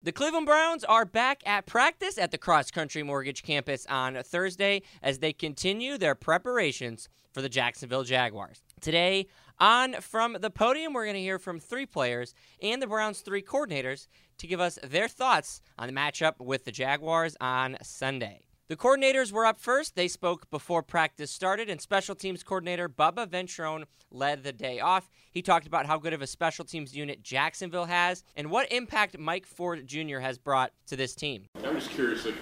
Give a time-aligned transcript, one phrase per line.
[0.00, 4.82] The Cleveland Browns are back at practice at the Cross Country Mortgage Campus on Thursday
[5.02, 8.62] as they continue their preparations for the Jacksonville Jaguars.
[8.80, 9.26] Today,
[9.58, 12.32] on from the podium, we're going to hear from three players
[12.62, 14.06] and the Browns' three coordinators
[14.38, 18.44] to give us their thoughts on the matchup with the Jaguars on Sunday.
[18.68, 19.96] The coordinators were up first.
[19.96, 25.08] They spoke before practice started, and special teams coordinator Bubba Ventrone led the day off.
[25.32, 29.18] He talked about how good of a special teams unit Jacksonville has and what impact
[29.18, 30.18] Mike Ford Jr.
[30.18, 31.46] has brought to this team.
[31.64, 32.34] I'm just curious, like,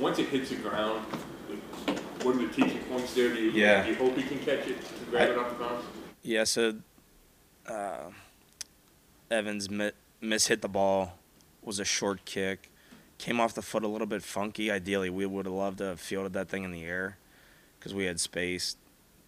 [0.00, 1.06] once it hits the ground,
[1.48, 3.32] like, what are the teaching points there?
[3.32, 3.84] Do you, Yeah.
[3.84, 5.84] do you hope he can catch it to grab it off the bounce?
[6.22, 6.74] Yeah, so
[7.68, 8.10] uh,
[9.30, 11.18] Evans mi- miss hit the ball,
[11.62, 12.68] was a short kick,
[13.22, 14.68] came off the foot a little bit funky.
[14.68, 17.18] Ideally, we would have loved to have fielded that thing in the air
[17.78, 18.76] because we had space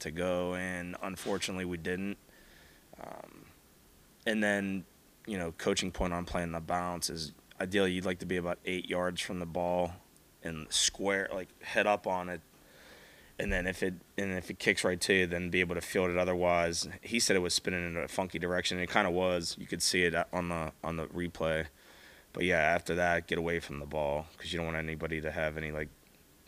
[0.00, 2.18] to go, and unfortunately, we didn't.
[3.00, 3.44] Um,
[4.26, 4.84] and then,
[5.26, 8.58] you know, coaching point on playing the bounce is ideally you'd like to be about
[8.66, 9.92] eight yards from the ball
[10.42, 12.40] and square, like head up on it
[13.38, 15.80] and then if it and if it kicks right to you, then be able to
[15.80, 16.16] field it.
[16.16, 18.78] Otherwise, he said it was spinning in a funky direction.
[18.78, 19.56] It kind of was.
[19.58, 21.66] You could see it on the on the replay.
[22.34, 25.30] But yeah, after that, get away from the ball because you don't want anybody to
[25.30, 25.88] have any like,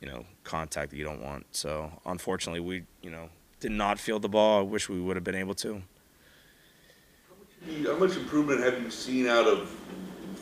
[0.00, 1.46] you know, contact that you don't want.
[1.52, 4.58] So unfortunately, we you know did not field the ball.
[4.58, 5.82] I wish we would have been able to.
[7.84, 9.74] How much improvement have you seen out of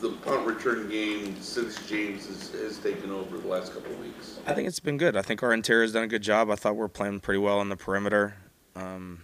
[0.01, 4.39] the punt return game since James has, has taken over the last couple of weeks?
[4.45, 5.15] I think it's been good.
[5.15, 6.49] I think our interior has done a good job.
[6.49, 8.35] I thought we are playing pretty well on the perimeter.
[8.75, 9.23] Um,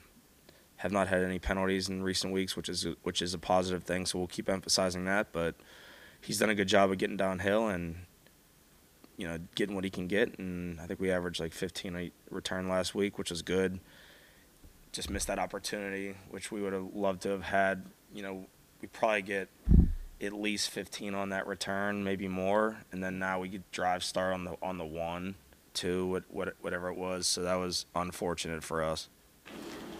[0.78, 4.06] have not had any penalties in recent weeks, which is which is a positive thing.
[4.06, 5.32] So we'll keep emphasizing that.
[5.32, 5.56] But
[6.22, 7.96] he's done a good job of getting downhill and
[9.18, 10.38] you know getting what he can get.
[10.40, 13.80] And I think we averaged like 15 return last week, which is good.
[14.92, 17.86] Just missed that opportunity, which we would have loved to have had.
[18.14, 18.46] You know,
[18.82, 19.50] we probably get
[20.22, 24.34] at least 15 on that return, maybe more, and then now we could drive start
[24.34, 25.36] on the on the one,
[25.74, 27.28] two, what, what, whatever it was.
[27.28, 29.10] So that was unfortunate for us.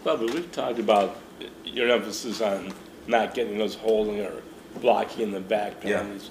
[0.04, 1.16] Bubba, we've talked about
[1.64, 2.72] your emphasis on
[3.06, 4.42] not getting those holding or
[4.80, 6.00] blocking in the back Yeah.
[6.00, 6.30] penalties.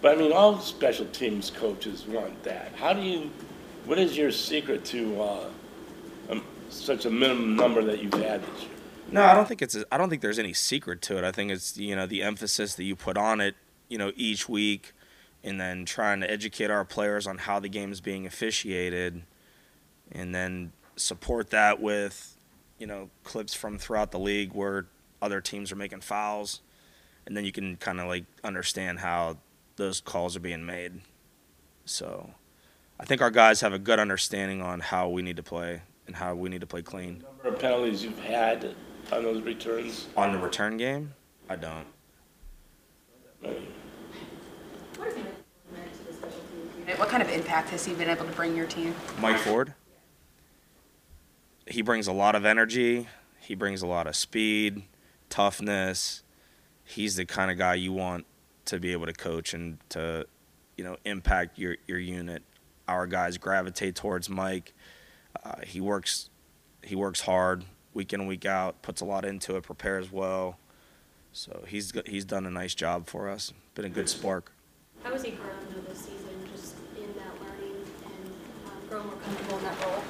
[0.00, 2.72] But I mean, all special teams coaches want that.
[2.76, 3.30] How do you?
[3.84, 5.48] What is your secret to uh,
[6.30, 8.70] um, such a minimum number that you've had this year?
[9.10, 9.74] No, I don't think it's.
[9.74, 11.24] A, I don't think there's any secret to it.
[11.24, 13.56] I think it's you know the emphasis that you put on it,
[13.88, 14.92] you know, each week,
[15.42, 19.22] and then trying to educate our players on how the game is being officiated,
[20.12, 22.36] and then support that with,
[22.78, 24.86] you know, clips from throughout the league where
[25.22, 26.60] other teams are making fouls,
[27.28, 29.36] and then you can kind of like understand how
[29.76, 31.02] those calls are being made.
[31.84, 32.30] So,
[32.98, 36.16] I think our guys have a good understanding on how we need to play and
[36.16, 37.22] how we need to play clean.
[37.22, 38.74] Number of penalties you've had
[39.12, 40.08] on those returns.
[40.16, 41.14] On the return game,
[41.50, 41.86] I don't.
[43.44, 43.66] I mean,
[44.96, 45.26] What has Mike
[45.70, 46.98] meant to the special teams unit?
[46.98, 48.94] What kind of impact has he been able to bring your team?
[49.20, 49.74] Mike Ford.
[51.66, 53.06] He brings a lot of energy.
[53.38, 54.82] He brings a lot of speed,
[55.28, 56.22] toughness.
[56.88, 58.24] He's the kind of guy you want
[58.64, 60.26] to be able to coach and to,
[60.78, 62.42] you know, impact your your unit.
[62.88, 64.72] Our guys gravitate towards Mike.
[65.44, 66.30] Uh, he works
[66.82, 70.58] he works hard week in week out, puts a lot into it, prepares well.
[71.32, 73.52] So he's he's done a nice job for us.
[73.74, 74.50] Been a good spark.
[75.02, 78.32] How has he grown this season, just in that learning and
[78.66, 80.02] um, grow more comfortable in that role?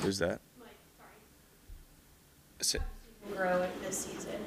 [0.00, 0.40] Who's that?
[0.58, 0.78] Mike,
[2.58, 2.84] sorry.
[3.36, 4.40] Grow this season.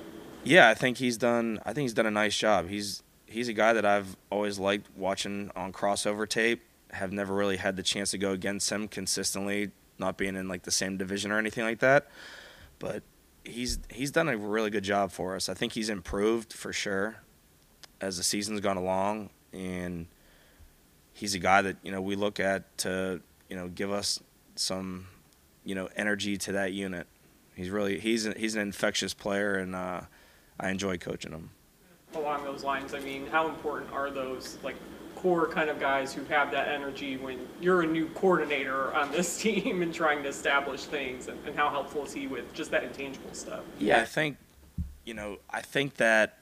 [0.46, 1.60] Yeah, I think he's done.
[1.66, 2.70] I think he's done a nice job.
[2.70, 6.64] He's he's a guy that I've always liked watching on crossover tape.
[6.92, 10.64] Have never really had the chance to go against him consistently, not being in like
[10.64, 12.08] the same division or anything like that.
[12.80, 13.04] But
[13.44, 15.50] he's he's done a really good job for us.
[15.50, 17.18] I think he's improved for sure
[18.00, 20.08] as the season's gone along, and
[21.14, 24.22] he's a guy that you know we look at to you know give us
[24.56, 25.08] some
[25.64, 27.08] you know energy to that unit.
[27.56, 30.02] He's really he's he's an infectious player, and uh,
[30.60, 31.50] I enjoy coaching them.
[32.14, 34.76] along those lines, I mean, how important are those like
[35.16, 39.38] core kind of guys who have that energy when you're a new coordinator on this
[39.42, 42.84] team and trying to establish things, and, and how helpful is he with just that
[42.84, 43.62] intangible stuff?
[43.80, 44.38] Yeah, I think,
[45.04, 46.38] you know, I think that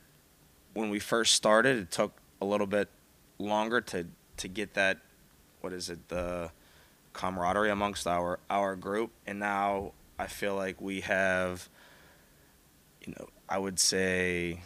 [0.74, 2.90] when we first started, it took a little bit
[3.40, 4.08] longer to
[4.38, 4.98] to get that,
[5.62, 6.52] what is it, the
[7.14, 11.70] camaraderie amongst our our group, and now I feel like we have,
[13.06, 14.62] you know, I would say,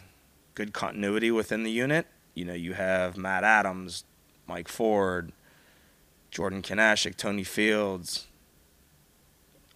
[0.54, 2.06] good continuity within the unit.
[2.32, 4.04] You know, you have Matt Adams,
[4.46, 5.32] Mike Ford,
[6.30, 8.28] Jordan Kunaszyk, Tony Fields,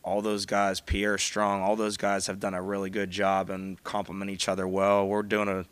[0.02, 3.84] all those guys, Pierre Strong, all those guys have done a really good job and
[3.84, 5.06] complement each other well.
[5.06, 5.66] We're doing a,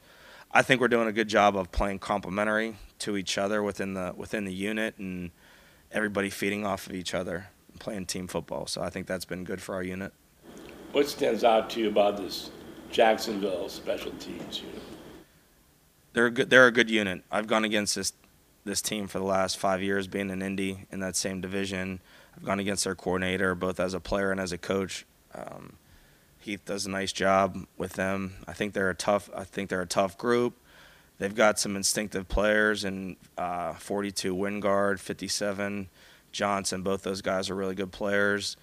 [0.52, 4.12] I think we're doing a good job of playing complementary to each other within the
[4.14, 5.30] within the unit and
[5.90, 8.66] everybody feeding off of each other and playing team football.
[8.66, 10.12] So I think that's been good for our unit.
[10.92, 12.50] What stands out to you about this
[12.90, 14.82] Jacksonville special teams unit?
[16.12, 16.50] They're a good.
[16.50, 17.22] They're a good unit.
[17.30, 18.12] I've gone against this
[18.64, 22.00] this team for the last five years, being in Indy in that same division.
[22.36, 25.06] I've gone against their coordinator, both as a player and as a coach.
[25.34, 25.74] Um,
[26.38, 28.36] Heath does a nice job with them.
[28.48, 29.30] I think they're a tough.
[29.36, 30.54] I think they're a tough group.
[31.18, 35.88] They've got some instinctive players, and uh, 42 Wingard, 57
[36.32, 36.82] Johnson.
[36.82, 38.56] Both those guys are really good players.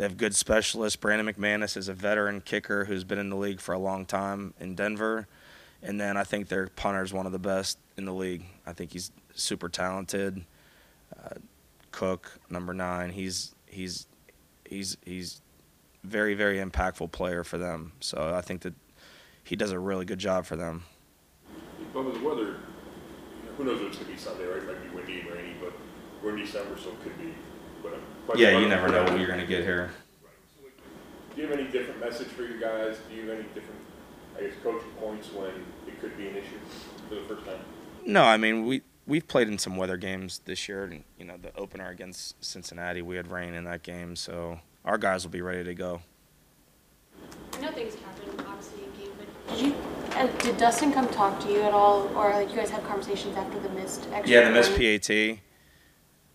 [0.00, 0.96] They have good specialists.
[0.96, 4.54] Brandon McManus is a veteran kicker who's been in the league for a long time
[4.58, 5.28] in Denver.
[5.82, 8.46] And then I think their punter is one of the best in the league.
[8.66, 10.46] I think he's super talented.
[11.14, 11.34] Uh,
[11.90, 14.06] Cooke, number nine, he's he's
[14.64, 15.42] he's he's
[16.02, 17.92] very very impactful player for them.
[18.00, 18.72] So I think that
[19.44, 20.84] he does a really good job for them.
[21.92, 22.56] With the weather,
[23.58, 24.62] who knows what it's gonna be Sunday, right?
[24.62, 25.74] It might be windy and rainy, but
[26.22, 27.34] we're in December, so it could be.
[27.82, 28.00] But,
[28.30, 29.90] but Yeah, you never know what you're gonna get here.
[30.22, 30.32] Right.
[30.56, 32.98] So, like, Do you have any different message for your guys?
[33.08, 33.80] Do you have any different,
[34.38, 35.50] I guess, coaching points when
[35.88, 36.58] it could be an issue
[37.08, 37.58] for the first time?
[38.06, 41.36] No, I mean we we've played in some weather games this year, and you know
[41.36, 45.42] the opener against Cincinnati, we had rain in that game, so our guys will be
[45.42, 46.02] ready to go.
[47.54, 49.74] I know things happen, obviously, in game, but did you,
[50.12, 53.36] uh, did Dustin come talk to you at all, or like you guys have conversations
[53.36, 54.28] after the missed extra?
[54.28, 54.76] Yeah, the missed?
[54.76, 55.40] PAT.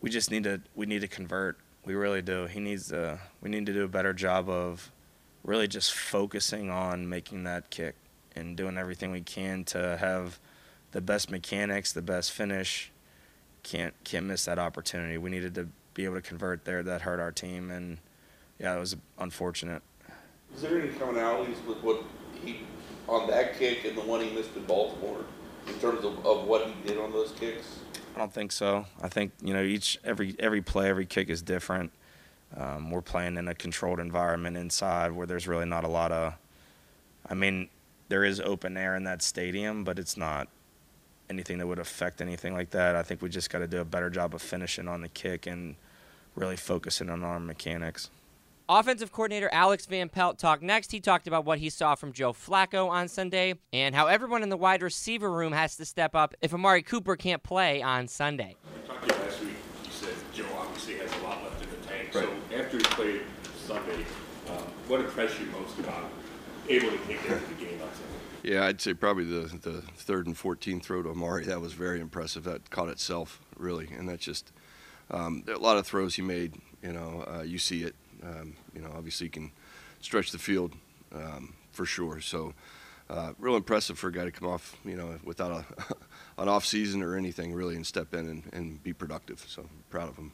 [0.02, 1.58] We just need to we need to convert.
[1.86, 2.48] We really do.
[2.48, 3.20] He needs to.
[3.42, 4.92] We need to do a better job of
[5.44, 7.96] really just focusing on making that kick
[8.36, 10.40] and doing everything we can to have
[10.92, 12.92] the best mechanics, the best finish.
[13.62, 15.18] Can't can't miss that opportunity.
[15.18, 16.82] We needed to be able to convert there.
[16.82, 18.00] That hurt our team, and
[18.60, 19.84] yeah, it was unfortunate.
[20.56, 22.04] Is there any commonalities with what
[22.44, 22.62] he,
[23.08, 25.26] on that kick and the one he missed in Baltimore,
[25.68, 27.80] in terms of, of what he did on those kicks?
[28.16, 28.86] I don't think so.
[29.02, 31.92] I think you know each every every play, every kick is different.
[32.56, 36.34] Um, we're playing in a controlled environment inside where there's really not a lot of.
[37.30, 37.68] I mean,
[38.08, 40.48] there is open air in that stadium, but it's not
[41.30, 42.96] anything that would affect anything like that.
[42.96, 45.46] I think we just got to do a better job of finishing on the kick
[45.48, 45.76] and
[46.36, 48.10] really focusing on our mechanics.
[48.68, 50.92] Offensive coordinator Alex Van Pelt talked next.
[50.92, 54.50] He talked about what he saw from Joe Flacco on Sunday and how everyone in
[54.50, 58.56] the wide receiver room has to step up if Amari Cooper can't play on Sunday.
[58.66, 59.54] I talked to you last week,
[59.84, 62.12] you said Joe obviously has a lot left in the tank.
[62.12, 62.28] So
[62.58, 63.22] after he played
[63.68, 64.04] Sunday,
[64.50, 66.10] um, what impressed you most about
[66.68, 68.52] able to take that to the game on Sunday?
[68.52, 71.46] Yeah, I'd say probably the, the third and 14th throw to Amari.
[71.46, 72.44] That was very impressive.
[72.46, 73.90] That caught itself, really.
[73.96, 74.52] And that's just
[75.12, 76.56] um, a lot of throws he made.
[76.82, 77.96] You know, uh, you see it.
[78.26, 79.52] Um, you know, obviously, he can
[80.02, 80.74] stretch the field
[81.14, 82.22] um, for sure.
[82.22, 82.54] So,
[83.10, 85.94] uh, real impressive for a guy to come off, you know, without a,
[86.42, 89.46] an off season or anything, really, and step in and, and be productive.
[89.48, 90.32] So, proud of him.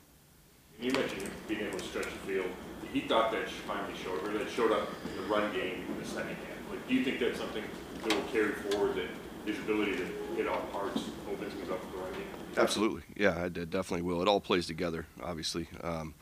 [0.80, 2.48] You mentioned being able to stretch the field.
[2.94, 6.08] He thought that finally showed, or that showed up in the run game in the
[6.08, 6.70] second half.
[6.70, 7.64] Like, do you think that's something
[8.04, 9.08] that will carry forward, that
[9.46, 10.06] his ability to
[10.36, 12.28] hit all parts opens things up for the run game?
[12.58, 13.04] Absolutely.
[13.16, 14.22] Yeah, it definitely will.
[14.22, 15.68] It all plays together, obviously.
[15.84, 16.14] Um,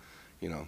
[0.41, 0.67] you know,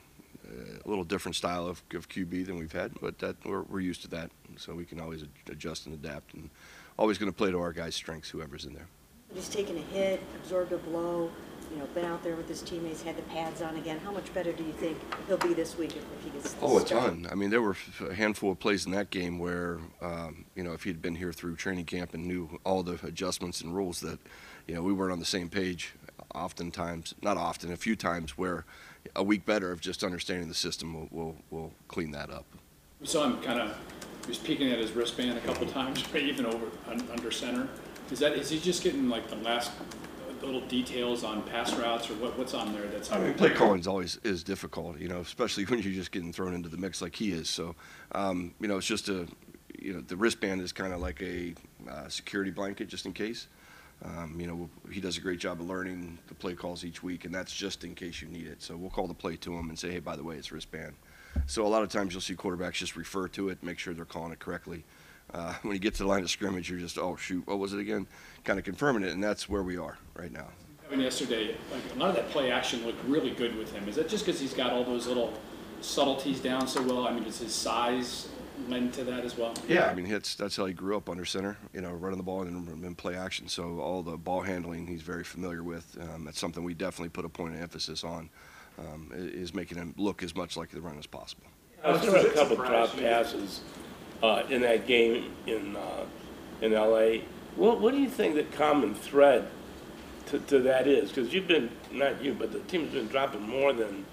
[0.85, 4.01] a little different style of, of QB than we've had, but that we're, we're used
[4.03, 6.49] to that, so we can always adjust and adapt, and
[6.97, 8.87] always going to play to our guys' strengths, whoever's in there.
[9.33, 11.31] He's taken a hit, absorbed a blow,
[11.71, 13.97] you know, been out there with his teammates, had the pads on again.
[14.03, 16.79] How much better do you think he'll be this week if, if he gets Oh,
[16.79, 17.27] a ton.
[17.31, 17.77] I mean, there were
[18.09, 21.31] a handful of plays in that game where, um, you know, if he'd been here
[21.31, 24.19] through training camp and knew all the adjustments and rules that,
[24.67, 25.93] you know, we weren't on the same page.
[26.35, 28.65] Oftentimes, not often, a few times where
[29.15, 32.45] a week better of just understanding the system will will, will clean that up.
[32.99, 33.75] We saw him kind of,
[34.21, 37.67] he was peeking at his wristband a couple times, even over, under center.
[38.11, 39.71] Is that, is he just getting like the last
[40.43, 43.11] little details on pass routes or what, what's on there that's?
[43.11, 46.33] I mean, play calling is always is difficult, you know, especially when you're just getting
[46.33, 47.49] thrown into the mix like he is.
[47.49, 47.75] So,
[48.13, 49.27] um, you know, it's just a,
[49.79, 51.53] you know, the wristband is kind of like a
[51.89, 53.47] uh, security blanket just in case.
[54.03, 57.25] Um, you know, he does a great job of learning the play calls each week,
[57.25, 58.61] and that's just in case you need it.
[58.61, 60.93] So we'll call the play to him and say, hey, by the way, it's wristband.
[61.45, 64.05] So a lot of times you'll see quarterbacks just refer to it, make sure they're
[64.05, 64.83] calling it correctly.
[65.33, 67.73] Uh, when you get to the line of scrimmage, you're just, oh shoot, what was
[67.73, 68.07] it again?
[68.43, 70.47] Kind of confirming it, and that's where we are right now.
[70.93, 73.87] Yesterday, like a lot of that play action looked really good with him.
[73.87, 75.33] Is that just because he's got all those little
[75.79, 77.07] subtleties down so well?
[77.07, 78.27] I mean, does his size
[78.67, 79.53] lend to that as well?
[79.67, 81.57] Yeah, I mean, that's that's how he grew up under center.
[81.73, 83.47] You know, running the ball and then play action.
[83.47, 85.97] So all the ball handling, he's very familiar with.
[85.99, 88.29] Um, that's something we definitely put a point of emphasis on.
[88.79, 91.43] Um, is making him look as much like the run as possible.
[91.83, 93.61] I Does saw a couple drop passes
[94.23, 96.05] uh, in that game in uh,
[96.61, 97.23] in LA.
[97.55, 99.47] What what do you think the common thread
[100.27, 101.09] to, to that is?
[101.11, 104.05] Because you've been, not you, but the team's been dropping more than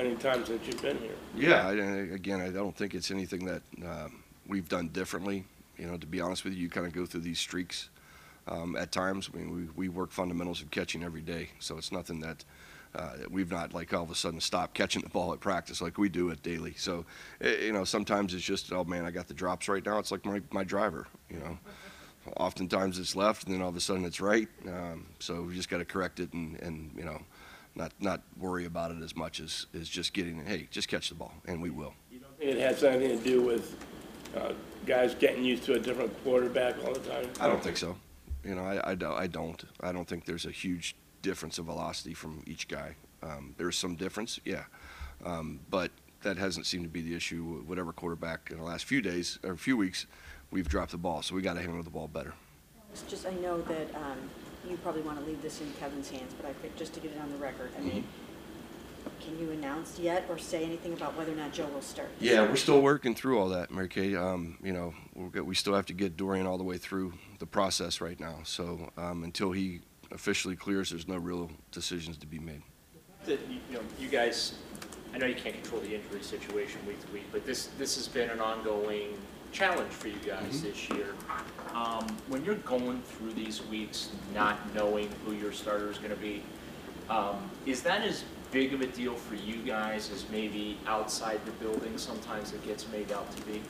[0.00, 1.14] any time since you've been here.
[1.36, 5.44] Yeah, I- again, I don't think it's anything that um, we've done differently.
[5.76, 7.88] You know, to be honest with you, you kind of go through these streaks
[8.48, 9.30] um, at times.
[9.32, 12.44] I mean, we, we work fundamentals of catching every day, so it's nothing that,
[12.94, 15.96] uh, we've not like all of a sudden stopped catching the ball at practice like
[15.96, 16.74] we do it daily.
[16.76, 17.04] So,
[17.40, 19.98] eh, you know, sometimes it's just, oh man, I got the drops right now.
[19.98, 21.58] It's like my, my driver, you know.
[22.36, 24.48] Oftentimes it's left, and then all of a sudden it's right.
[24.68, 27.20] Um, so we just got to correct it and, and you know,
[27.74, 31.14] not not worry about it as much as, as just getting, hey, just catch the
[31.14, 31.94] ball, and we will.
[32.10, 33.76] You don't think it has anything to do with
[34.36, 34.52] uh,
[34.86, 37.26] guys getting used to a different quarterback all the time?
[37.40, 37.96] I don't think so.
[38.44, 39.64] You know, I, I, don't, I don't.
[39.80, 42.96] I don't think there's a huge difference of velocity from each guy.
[43.22, 44.64] Um, there's some difference, yeah.
[45.24, 45.90] Um, but
[46.22, 47.62] that hasn't seemed to be the issue.
[47.66, 50.06] Whatever quarterback in the last few days or few weeks,
[50.50, 52.32] we've dropped the ball, so we got to handle the ball better.
[52.92, 54.18] It's just, I know that um,
[54.68, 57.12] you probably want to leave this in Kevin's hands, but I think just to get
[57.12, 58.04] it on the record, I mean,
[59.20, 62.10] can you announce yet or say anything about whether or not Joe will start?
[62.20, 64.14] Yeah, we're still working through all that, Mary Kay.
[64.14, 67.14] Um, you know, we've got, we still have to get Dorian all the way through
[67.38, 68.40] the process right now.
[68.44, 72.62] So um, until he officially clears, there's no real decisions to be made.
[73.24, 74.54] that, you you know, you guys,
[75.14, 78.08] I know you can't control the injury situation week to week, but this, this has
[78.08, 79.16] been an ongoing
[79.52, 81.08] challenge for you guys this year.
[81.74, 86.42] Um, when you're going through these weeks, not knowing who your starter is gonna be,
[87.08, 91.52] um, is that as big of a deal for you guys as maybe outside the
[91.52, 93.62] building sometimes it gets made out to be?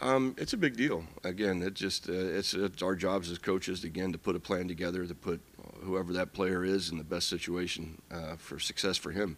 [0.00, 1.04] Um, it's a big deal.
[1.22, 4.66] Again, it just uh, it's, it's our jobs as coaches again to put a plan
[4.66, 5.40] together to put
[5.82, 9.36] whoever that player is in the best situation uh, for success for him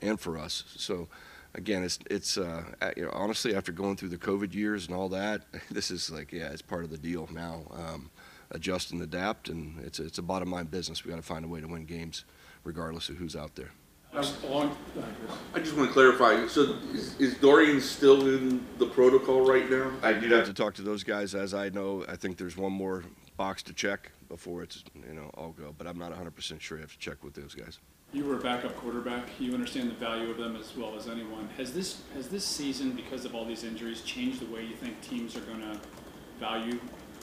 [0.00, 0.64] and for us.
[0.76, 1.08] So
[1.56, 2.62] again, it's it's uh,
[2.96, 6.32] you know, honestly after going through the COVID years and all that, this is like
[6.32, 7.62] yeah, it's part of the deal now.
[7.72, 8.10] Um,
[8.52, 11.04] adjust and adapt, and it's a, it's a bottom line business.
[11.04, 12.24] We got to find a way to win games,
[12.62, 13.70] regardless of who's out there.
[15.54, 19.90] I just want to clarify, so is, is Dorian still in the protocol right now?
[20.02, 22.04] I do have to talk to those guys as I know.
[22.08, 23.04] I think there's one more
[23.36, 26.78] box to check before it's you know all go, but I'm not 100% sure.
[26.78, 27.78] I have to check with those guys.
[28.12, 29.28] You were a backup quarterback.
[29.38, 31.48] You understand the value of them as well as anyone.
[31.56, 35.00] Has this has this season, because of all these injuries, changed the way you think
[35.02, 35.78] teams are going to
[36.40, 36.78] value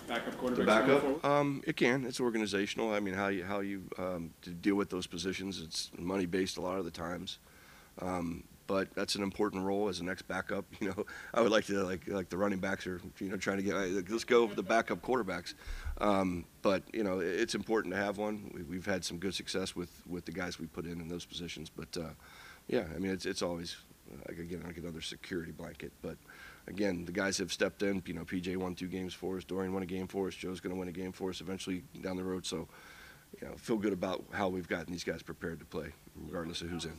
[0.07, 2.05] backup quarterbacks The backup, um, it can.
[2.05, 2.93] It's organizational.
[2.93, 5.61] I mean, how you how you um, to deal with those positions.
[5.61, 7.39] It's money based a lot of the times,
[7.99, 10.65] um, but that's an important role as an ex backup.
[10.79, 13.57] You know, I would like to like like the running backs are you know trying
[13.57, 15.55] to get like, let's go with the backup quarterbacks.
[15.99, 18.51] Um, but you know, it's important to have one.
[18.53, 21.25] We, we've had some good success with with the guys we put in in those
[21.25, 21.69] positions.
[21.69, 22.13] But uh,
[22.67, 23.77] yeah, I mean, it's it's always
[24.27, 26.17] like again like another security blanket, but.
[26.65, 28.01] Again, the guys have stepped in.
[28.05, 29.43] You know, PJ won two games for us.
[29.43, 30.33] Dorian won a game for us.
[30.33, 32.45] Joe's going to win a game for us eventually down the road.
[32.45, 32.69] So,
[33.41, 36.69] you know, feel good about how we've gotten these guys prepared to play, regardless of
[36.69, 36.93] who's in.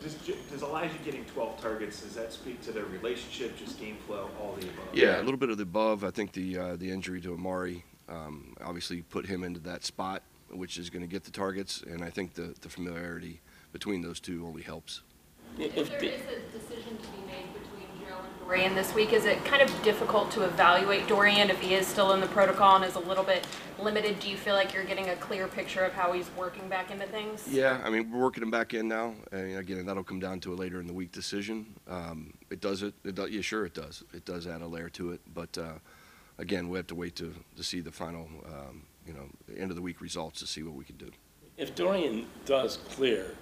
[0.00, 4.30] Does, does Elijah getting 12 targets, does that speak to their relationship, just game flow,
[4.40, 4.94] all the above?
[4.94, 6.04] Yeah, a little bit of the above.
[6.04, 10.22] I think the uh, the injury to Amari um, obviously put him into that spot,
[10.50, 13.40] which is going to get the targets, and I think the, the familiarity
[13.72, 15.02] between those two only helps.
[15.58, 19.24] If there is a decision to be made between Joe and Dorian this week, is
[19.24, 22.84] it kind of difficult to evaluate Dorian if he is still in the protocol and
[22.84, 23.46] is a little bit
[23.78, 24.20] limited?
[24.20, 27.06] Do you feel like you're getting a clear picture of how he's working back into
[27.06, 27.46] things?
[27.50, 30.52] Yeah, I mean we're working him back in now, and again that'll come down to
[30.52, 31.74] a later in the week decision.
[31.88, 32.94] Um, it does it.
[33.04, 34.04] it does, yeah, sure it does.
[34.14, 35.74] It does add a layer to it, but uh,
[36.38, 39.76] again we have to wait to to see the final, um, you know, end of
[39.76, 41.10] the week results to see what we can do.
[41.56, 43.34] If Dorian does clear,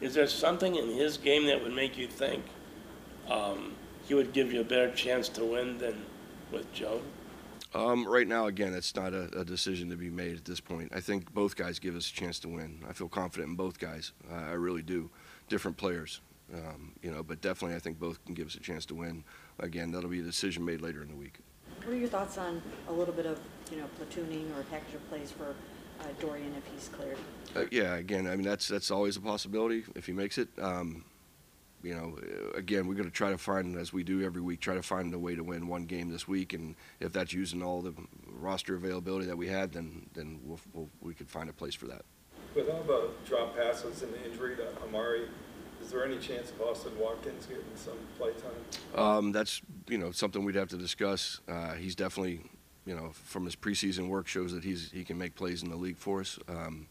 [0.00, 2.44] is there something in his game that would make you think
[3.28, 3.72] um,
[4.06, 6.04] he would give you a better chance to win than
[6.52, 7.00] with Joe?
[7.74, 10.92] Um, right now, again, it's not a, a decision to be made at this point.
[10.94, 12.84] I think both guys give us a chance to win.
[12.88, 14.12] I feel confident in both guys.
[14.30, 15.10] Uh, I really do.
[15.48, 16.20] Different players,
[16.54, 19.24] um, you know, but definitely I think both can give us a chance to win.
[19.58, 21.40] Again, that'll be a decision made later in the week.
[21.84, 23.38] What are your thoughts on a little bit of,
[23.70, 25.54] you know, platooning or a package of plays for
[26.00, 27.18] uh, Dorian if he's cleared?
[27.54, 30.48] Uh, yeah, again, I mean that's that's always a possibility if he makes it.
[30.58, 31.04] Um,
[31.82, 34.60] you know, uh, again, we're going to try to find, as we do every week,
[34.60, 37.62] try to find a way to win one game this week, and if that's using
[37.62, 37.92] all the
[38.32, 41.86] roster availability that we had, then then we'll, we'll, we could find a place for
[41.86, 42.02] that.
[42.54, 45.28] With all the drop passes and the injury to Amari,
[45.84, 49.00] is there any chance of Austin Watkins getting some play time?
[49.00, 51.40] Um, that's you know something we'd have to discuss.
[51.46, 52.40] Uh, he's definitely,
[52.86, 55.76] you know, from his preseason work shows that he's he can make plays in the
[55.76, 56.38] league for us.
[56.48, 56.86] Um,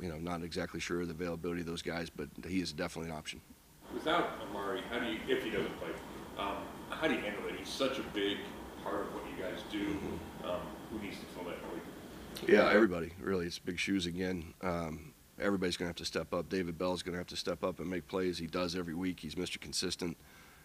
[0.00, 3.10] you know, not exactly sure of the availability of those guys, but he is definitely
[3.10, 3.40] an option.
[3.92, 5.88] Without Amari, how do you, if he doesn't play,
[6.38, 6.58] um,
[6.90, 7.56] how do you handle it?
[7.58, 8.38] He's such a big
[8.84, 9.98] part of what you guys do.
[10.46, 12.48] Um, who needs to fill that void?
[12.48, 13.46] Yeah, everybody really.
[13.46, 14.54] It's big shoes again.
[14.62, 16.48] Um, everybody's going to have to step up.
[16.48, 18.38] David Bell's going to have to step up and make plays.
[18.38, 19.20] He does every week.
[19.20, 19.60] He's Mr.
[19.60, 20.16] Consistent.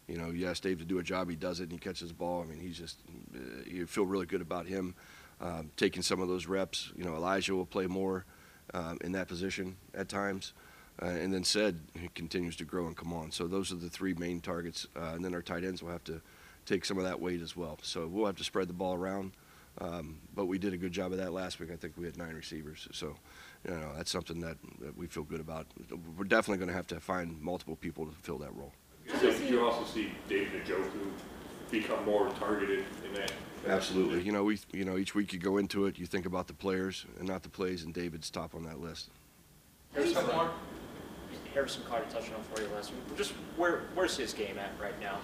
[0.08, 2.10] You know, you ask Dave to do a job, he does it, and he catches
[2.10, 2.42] the ball.
[2.42, 3.00] I mean, he's just,
[3.36, 4.96] uh, you feel really good about him
[5.40, 6.92] um, taking some of those reps.
[6.96, 8.26] You know, Elijah will play more
[8.74, 10.54] um, in that position at times.
[11.02, 11.80] Uh, and then Ced
[12.16, 13.32] continues to grow and come on.
[13.32, 14.88] So those are the three main targets.
[14.96, 16.22] Uh, and then our tight ends will have to
[16.66, 17.80] take some of that weight as well.
[17.82, 19.32] So we'll have to spread the ball around.
[19.80, 21.72] Um, but we did a good job of that last week.
[21.72, 22.88] I think we had nine receivers.
[22.92, 23.16] So,
[23.66, 25.68] you know, that's something that, that we feel good about.
[26.18, 28.74] We're definitely going to have to find multiple people to fill that role.
[29.20, 31.12] So you also see David Njoku
[31.72, 33.32] become more targeted in that.
[33.68, 34.22] Absolutely.
[34.22, 36.54] You know, we you know each week you go into it, you think about the
[36.54, 39.10] players and not the plays, and David's top on that list.
[39.94, 40.52] Harrison Clark,
[41.54, 43.18] Harrison caught a touchdown for you last week.
[43.18, 45.20] Just where where's his game at right now?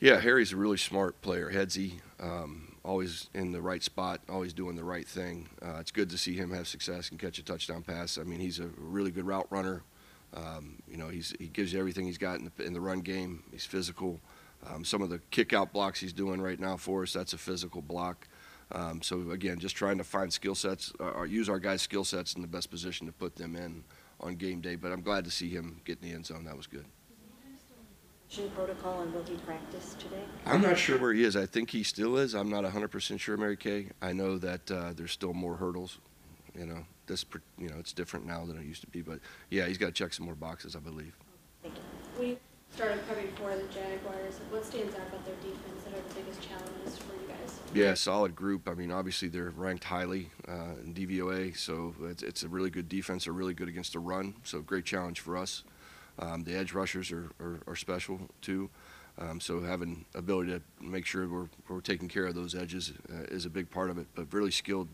[0.00, 4.74] Yeah, Harry's a really smart player, headsy, um, always in the right spot, always doing
[4.74, 5.46] the right thing.
[5.62, 8.16] Uh, it's good to see him have success and catch a touchdown pass.
[8.16, 9.82] I mean, he's a really good route runner.
[10.32, 13.00] Um, you know, he's, he gives you everything he's got in the, in the run
[13.00, 13.42] game.
[13.52, 14.20] He's physical.
[14.66, 17.38] Um, some of the kick out blocks he's doing right now for us, that's a
[17.38, 18.26] physical block.
[18.72, 22.04] Um, so again, just trying to find skill sets, uh, or use our guys' skill
[22.04, 23.84] sets in the best position to put them in
[24.20, 24.76] on game day.
[24.76, 26.44] But I'm glad to see him get in the end zone.
[26.44, 26.86] That was good.
[28.54, 30.22] Protocol and will he practice today?
[30.44, 31.34] I'm not sure where he is.
[31.34, 32.34] I think he still is.
[32.34, 33.88] I'm not 100% sure, Mary Kay.
[34.02, 35.98] I know that uh, there's still more hurdles.
[36.54, 37.24] You know, this,
[37.58, 39.00] you know, it's different now than it used to be.
[39.00, 41.16] But yeah, he's got to check some more boxes, I believe.
[41.62, 41.82] Thank you.
[42.20, 42.38] We
[42.74, 44.40] started prepping for the Jaguars.
[44.50, 47.60] What stands out about their defense that are the biggest challenges for you guys?
[47.74, 48.68] Yeah, solid group.
[48.68, 52.90] I mean, obviously they're ranked highly uh, in DVOA, so it's, it's a really good
[52.90, 53.24] defense.
[53.24, 55.64] They're really good against the run, so great challenge for us.
[56.18, 58.70] Um, the edge rushers are, are, are special too.
[59.18, 63.22] Um, so having ability to make sure we're, we're taking care of those edges uh,
[63.24, 64.06] is a big part of it.
[64.14, 64.88] But really skilled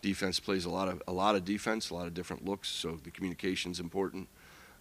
[0.00, 2.68] defense plays a lot of a lot of defense, a lot of different looks.
[2.68, 4.28] So the communication is important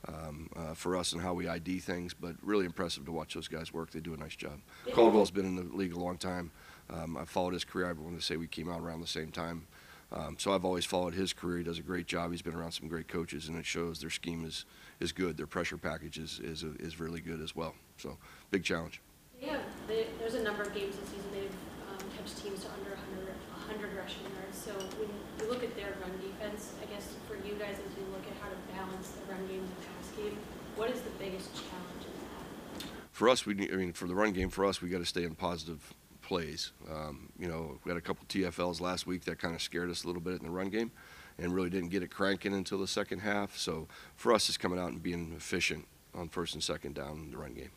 [0.08, 2.14] um, uh, for us and how we ID things.
[2.14, 3.92] But really impressive to watch those guys work.
[3.92, 4.60] They do a nice job.
[4.94, 6.52] Caldwell's been in the league a long time.
[6.90, 7.88] Um, I've followed his career.
[7.90, 9.66] I want to say we came out around the same time.
[10.14, 11.58] Um, so I've always followed his career.
[11.58, 12.32] He does a great job.
[12.32, 14.66] He's been around some great coaches, and it shows their scheme is,
[15.00, 15.38] is good.
[15.38, 17.74] Their pressure package is, is, is really good as well.
[17.98, 18.18] So
[18.52, 19.02] big challenge.
[19.42, 21.58] Yeah, they, there's a number of games this season they've
[21.90, 23.34] um, kept teams to under 100,
[23.82, 24.58] 100 rushing yards.
[24.58, 24.72] So
[25.02, 25.10] when
[25.42, 28.38] you look at their run defense, I guess for you guys as you look at
[28.40, 30.38] how to balance the run game and the pass game,
[30.76, 32.88] what is the biggest challenge in that?
[33.12, 35.24] For us, we I mean, for the run game, for us, we got to stay
[35.24, 36.72] in positive plays.
[36.90, 40.04] Um, you know, we had a couple TFLs last week that kind of scared us
[40.04, 40.92] a little bit in the run game
[41.38, 43.58] and really didn't get it cranking until the second half.
[43.58, 47.32] So for us, it's coming out and being efficient on first and second down in
[47.32, 47.72] the run game.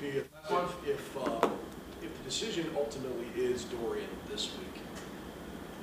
[0.00, 0.28] If,
[0.86, 1.48] if, uh,
[2.02, 4.82] if the decision ultimately is Dorian this week,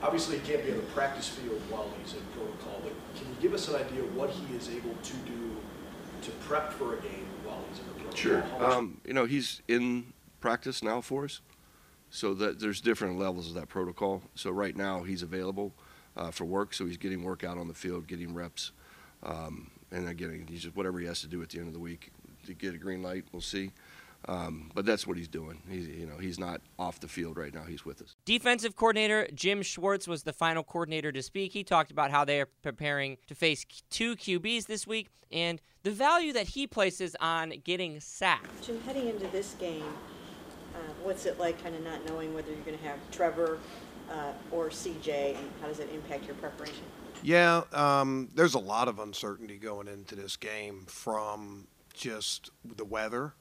[0.01, 3.35] obviously he can't be on the practice field while he's in protocol, but can you
[3.41, 5.55] give us an idea of what he is able to do
[6.21, 8.15] to prep for a game while he's in the protocol?
[8.15, 8.43] Sure.
[8.63, 11.41] Um, you know, he's in practice now for us.
[12.15, 14.21] So that there's different levels of that protocol.
[14.35, 15.73] So right now he's available
[16.15, 18.71] uh, for work, so he's getting work out on the field, getting reps,
[19.21, 21.79] um, and again, he's just whatever he has to do at the end of the
[21.79, 22.11] week
[22.45, 23.25] to get a green light.
[23.31, 23.71] We'll see.
[24.27, 25.61] Um, but that's what he's doing.
[25.69, 27.63] He's, you know, he's not off the field right now.
[27.63, 28.15] He's with us.
[28.25, 31.51] Defensive coordinator Jim Schwartz was the final coordinator to speak.
[31.51, 35.91] He talked about how they are preparing to face two QBs this week and the
[35.91, 38.65] value that he places on getting sacked.
[38.65, 39.83] Jim, heading into this game,
[40.75, 43.59] uh, what's it like kind of not knowing whether you're going to have Trevor
[44.11, 46.83] uh, or CJ, and how does it impact your preparation?
[47.23, 53.33] Yeah, um, there's a lot of uncertainty going into this game from just the weather.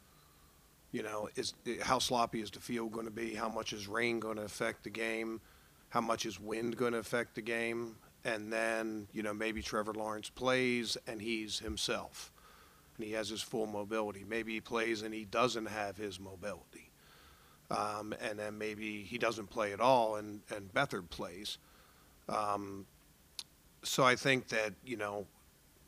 [0.93, 3.35] You know, is how sloppy is the field going to be?
[3.35, 5.41] How much is rain going to affect the game?
[5.89, 7.97] How much is wind going to affect the game?
[8.25, 12.33] And then, you know, maybe Trevor Lawrence plays and he's himself
[12.97, 14.25] and he has his full mobility.
[14.27, 16.84] Maybe he plays and he doesn't have his mobility.
[17.71, 21.59] Um, and then maybe he doesn't play at all and, and Beathard plays.
[22.29, 22.87] Um,
[23.83, 25.27] so I think that, you know,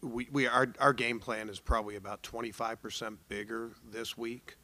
[0.02, 4.56] we, we our, our game plan is probably about 25% bigger this week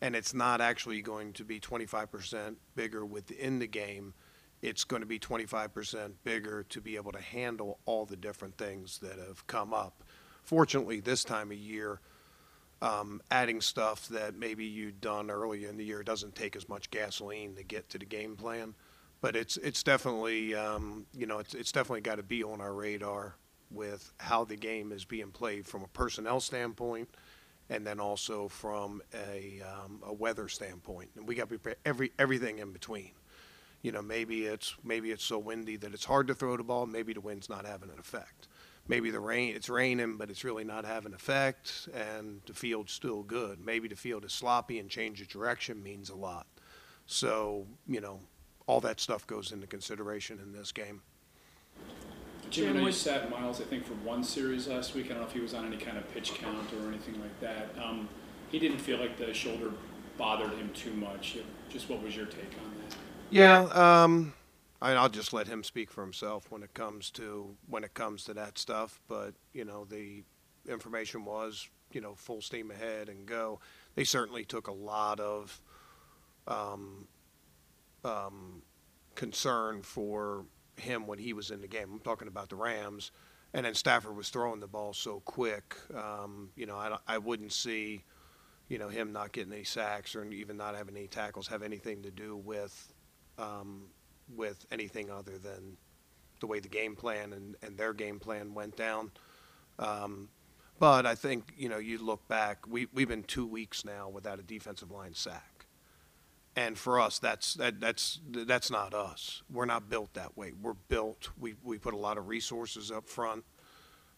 [0.00, 4.14] and it's not actually going to be 25% bigger within the game.
[4.62, 8.98] It's going to be 25% bigger to be able to handle all the different things
[8.98, 10.02] that have come up.
[10.42, 12.00] Fortunately, this time of year,
[12.82, 16.90] um, adding stuff that maybe you'd done earlier in the year doesn't take as much
[16.90, 18.74] gasoline to get to the game plan.
[19.20, 22.72] But it's it's definitely um, you know it's it's definitely got to be on our
[22.72, 23.36] radar
[23.70, 27.08] with how the game is being played from a personnel standpoint
[27.70, 31.08] and then also from a, um, a weather standpoint.
[31.16, 33.12] And we got to prepare every everything in between.
[33.82, 36.84] You know, maybe it's maybe it's so windy that it's hard to throw the ball.
[36.86, 38.48] Maybe the wind's not having an effect.
[38.90, 43.22] Maybe the rain, it's raining, but it's really not having effect, and the field's still
[43.22, 43.64] good.
[43.64, 46.48] Maybe the field is sloppy and change of direction means a lot.
[47.06, 48.18] So, you know,
[48.66, 51.02] all that stuff goes into consideration in this game.
[52.50, 55.04] Jim, I know you sat Myles, I think, for one series last week.
[55.04, 57.38] I don't know if he was on any kind of pitch count or anything like
[57.38, 57.68] that.
[57.80, 58.08] Um,
[58.50, 59.70] he didn't feel like the shoulder
[60.18, 61.38] bothered him too much.
[61.68, 62.96] Just what was your take on that?
[63.30, 64.32] Yeah, um,
[64.82, 68.24] I, I'll just let him speak for himself when it comes to when it comes
[68.24, 69.00] to that stuff.
[69.08, 70.24] But you know, the
[70.68, 73.60] information was you know full steam ahead and go.
[73.94, 75.60] They certainly took a lot of
[76.46, 77.06] um,
[78.04, 78.62] um,
[79.14, 80.44] concern for
[80.76, 81.90] him when he was in the game.
[81.92, 83.12] I'm talking about the Rams,
[83.52, 85.76] and then Stafford was throwing the ball so quick.
[85.94, 88.04] Um, you know, I, I wouldn't see,
[88.68, 92.02] you know, him not getting any sacks or even not having any tackles have anything
[92.02, 92.94] to do with,
[93.38, 93.82] um,
[94.36, 95.76] with anything other than
[96.40, 99.10] the way the game plan and, and their game plan went down.
[99.78, 100.28] Um,
[100.78, 102.66] but I think you know you look back.
[102.66, 105.66] We we've been two weeks now without a defensive line sack.
[106.56, 109.42] And for us that's that, that's that's not us.
[109.52, 110.52] We're not built that way.
[110.60, 113.44] We're built we, we put a lot of resources up front.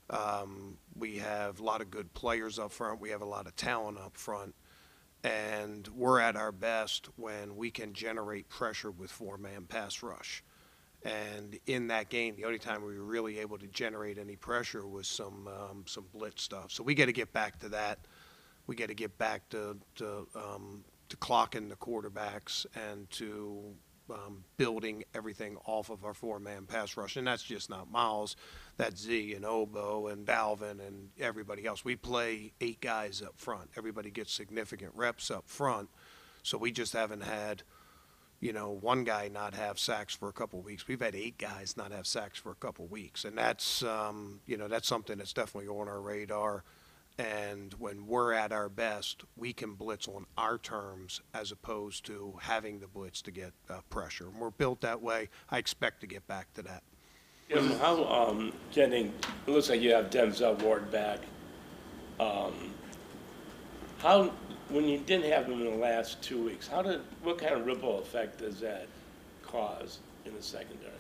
[0.09, 3.01] Um, we have a lot of good players up front.
[3.01, 4.55] We have a lot of talent up front
[5.25, 10.43] and we're at our best when we can generate pressure with four-man pass rush.
[11.05, 14.87] And in that game the only time we were really able to generate any pressure
[14.87, 16.71] was some um, some blitz stuff.
[16.71, 17.99] So we got to get back to that.
[18.67, 23.75] We got to get back to, to um, to clocking the quarterbacks and to
[24.11, 28.37] um, building everything off of our four-man pass rush, and that's just not Myles.
[28.77, 31.85] That's Z and Ogbo and Dalvin and everybody else.
[31.85, 33.71] We play eight guys up front.
[33.77, 35.89] Everybody gets significant reps up front,
[36.43, 37.63] so we just haven't had,
[38.41, 40.89] you know, one guy not have sacks for a couple weeks.
[40.89, 44.57] We've had eight guys not have sacks for a couple weeks, and that's, um, you
[44.57, 46.65] know, that's something that's definitely on our radar.
[47.19, 52.39] And when we're at our best, we can blitz on our terms as opposed to
[52.41, 54.29] having the blitz to get uh, pressure.
[54.29, 55.29] And we're built that way.
[55.51, 56.83] I expect to get back to that.
[57.53, 59.11] How, um, it
[59.47, 61.21] looks like you have Denzel Ward back.
[62.19, 62.73] Um,
[63.99, 64.33] how,
[64.69, 67.67] when you didn't have him in the last two weeks, how did, what kind of
[67.67, 68.87] ripple effect does that
[69.43, 70.93] cause in the secondary?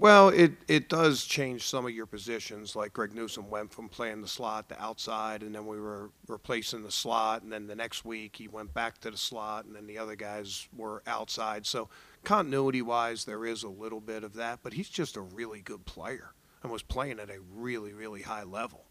[0.00, 2.74] Well, it, it does change some of your positions.
[2.74, 6.82] Like Greg Newsome went from playing the slot to outside, and then we were replacing
[6.82, 9.86] the slot, and then the next week he went back to the slot, and then
[9.86, 11.66] the other guys were outside.
[11.66, 11.90] So
[12.24, 15.84] continuity wise, there is a little bit of that, but he's just a really good
[15.84, 16.32] player
[16.62, 18.86] and was playing at a really, really high level.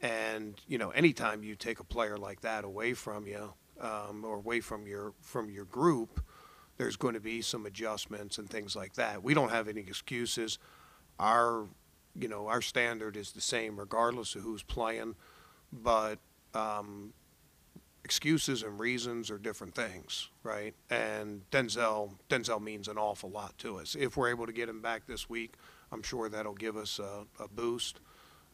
[0.00, 4.36] And you know, anytime you take a player like that away from you um, or
[4.36, 6.20] away from your from your group
[6.80, 9.22] there's going to be some adjustments and things like that.
[9.22, 10.58] We don't have any excuses.
[11.18, 11.66] Our,
[12.18, 15.14] you know, our standard is the same regardless of who's playing,
[15.70, 16.18] but
[16.54, 17.12] um,
[18.02, 20.74] excuses and reasons are different things, right?
[20.88, 23.94] And Denzel, Denzel means an awful lot to us.
[23.94, 25.56] If we're able to get him back this week,
[25.92, 28.00] I'm sure that'll give us a, a boost.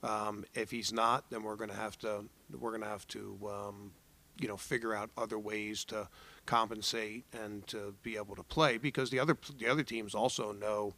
[0.02, 2.24] Um, if he's not, then we're going to have to
[2.58, 3.92] we're going to have to um,
[4.40, 6.08] you know figure out other ways to
[6.44, 10.94] compensate and to be able to play because the other the other teams also know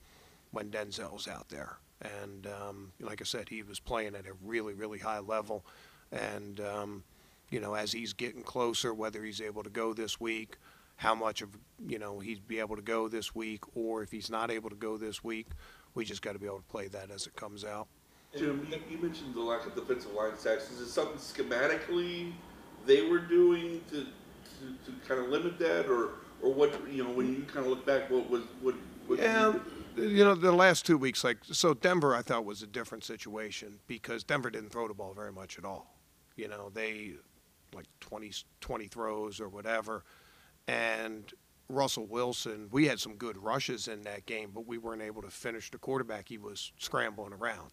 [0.51, 1.79] when Denzel's out there.
[2.01, 5.65] And um, like I said, he was playing at a really really high level,
[6.13, 7.05] and um,
[7.51, 10.59] you know as he's getting closer, whether he's able to go this week,
[10.97, 11.51] how much of
[11.87, 14.77] you know he'd be able to go this week, or if he's not able to
[14.77, 15.49] go this week,
[15.95, 17.89] we just got to be able to play that as it comes out.
[18.37, 20.71] Jim, you mentioned the lack of defensive line sacks.
[20.71, 22.33] Is it something schematically
[22.87, 26.11] they were doing to to, to kind of limit that, or
[26.43, 28.75] or what you know when you kind of look back, what was what?
[29.07, 29.55] what yeah,
[29.97, 33.79] you know the last two weeks, like so Denver, I thought was a different situation
[33.87, 35.95] because Denver didn't throw the ball very much at all.
[36.37, 37.15] You know they
[37.75, 40.05] like 20, 20 throws or whatever,
[40.67, 41.33] and
[41.69, 45.31] Russell Wilson, we had some good rushes in that game, but we weren't able to
[45.31, 46.29] finish the quarterback.
[46.29, 47.73] He was scrambling around.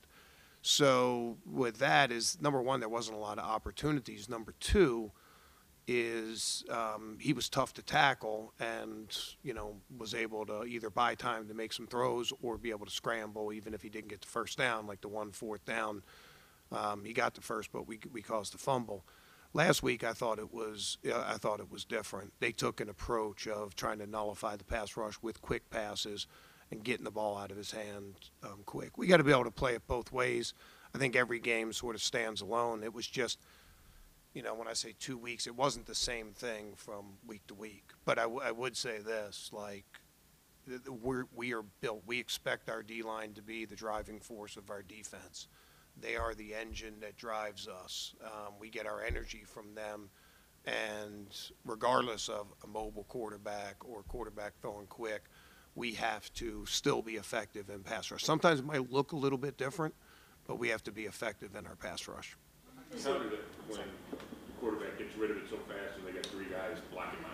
[0.68, 4.28] So with that is number one, there wasn't a lot of opportunities.
[4.28, 5.12] Number two
[5.88, 11.14] is um, he was tough to tackle and you know was able to either buy
[11.14, 14.22] time to make some throws or be able to scramble even if he didn't get
[14.22, 16.02] the first down like the one fourth down.
[16.72, 19.06] Um, he got the first but we, we caused the fumble.
[19.54, 22.34] Last week i thought it was i thought it was different.
[22.40, 26.26] They took an approach of trying to nullify the pass rush with quick passes
[26.76, 29.44] and getting the ball out of his hand um, quick we got to be able
[29.44, 30.54] to play it both ways
[30.94, 33.40] i think every game sort of stands alone it was just–
[34.36, 37.54] you know, when I say two weeks, it wasn't the same thing from week to
[37.54, 37.92] week.
[38.04, 39.86] But I, w- I would say this, like,
[41.02, 44.70] we're, we are built, we expect our D line to be the driving force of
[44.70, 45.48] our defense.
[46.00, 48.14] They are the engine that drives us.
[48.22, 50.10] Um, we get our energy from them.
[50.66, 51.28] And
[51.64, 55.30] regardless of a mobile quarterback or quarterback throwing quick,
[55.76, 58.24] we have to still be effective in pass rush.
[58.24, 59.94] Sometimes it might look a little bit different,
[60.48, 62.38] but we have to be effective in our pass rush.
[63.04, 64.18] Counter that when the
[64.60, 67.32] quarterback gets rid of it so fast and they got three guys blocking Myles.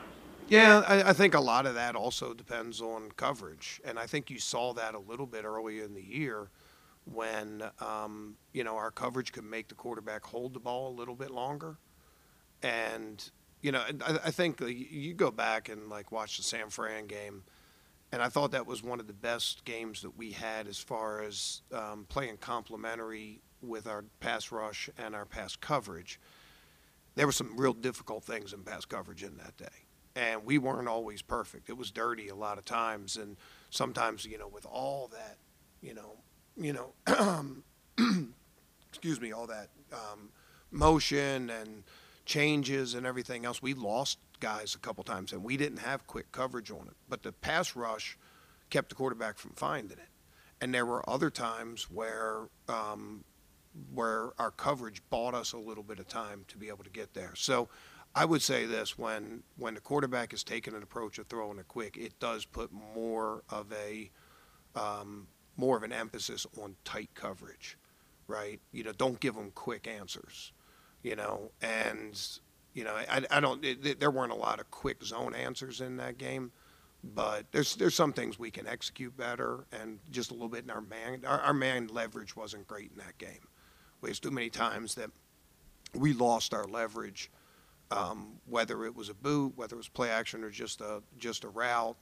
[0.50, 4.30] Yeah, I, I think a lot of that also depends on coverage, and I think
[4.32, 6.50] you saw that a little bit earlier in the year
[7.06, 11.16] when um, you know our coverage could make the quarterback hold the ball a little
[11.16, 11.78] bit longer,
[12.64, 13.30] and
[13.62, 16.70] you know I, I think uh, you- you go back and like watch the San
[16.70, 17.44] Fran game,
[18.12, 21.22] and I thought that was one of the best games that we had as far
[21.22, 26.20] as um, playing complementary with our pass rush and our pass coverage.
[27.16, 30.88] There were some real difficult things in pass coverage in that day and we weren't
[30.88, 31.70] always perfect.
[31.70, 33.38] It was dirty a lot of times, and
[33.70, 35.38] sometimes, you know, with all that,
[35.82, 36.18] you know,
[36.58, 37.54] you know,
[38.90, 40.30] excuse me, all that um,
[40.70, 41.84] motion and
[42.26, 46.32] changes and everything else, we lost guys a couple times, and we didn't have quick
[46.34, 46.96] coverage on it.
[47.08, 48.18] But the pass rush
[48.70, 50.10] kept the quarterback from finding it,
[50.60, 52.50] and there were other times where.
[52.68, 53.24] Um,
[53.94, 57.14] where our coverage bought us a little bit of time to be able to get
[57.14, 57.32] there.
[57.36, 57.70] So
[58.14, 61.68] I would say this when when the quarterback is taking an approach of throwing it
[61.68, 64.12] quick, it does put more of a
[64.76, 67.78] um, more of an emphasis on tight coverage,
[68.28, 68.60] right?
[68.72, 70.52] You know, don't give them quick answers,
[71.04, 72.20] you know, and
[72.74, 73.64] you know, I, I don't.
[73.64, 76.52] It, there weren't a lot of quick zone answers in that game,
[77.04, 80.70] but there's there's some things we can execute better, and just a little bit in
[80.70, 83.48] our man our, our man leverage wasn't great in that game.
[84.02, 85.12] There's too many times that
[85.94, 87.30] we lost our leverage
[87.92, 91.44] um, whether it was a boot, whether it was play action or just a just
[91.44, 91.98] a route,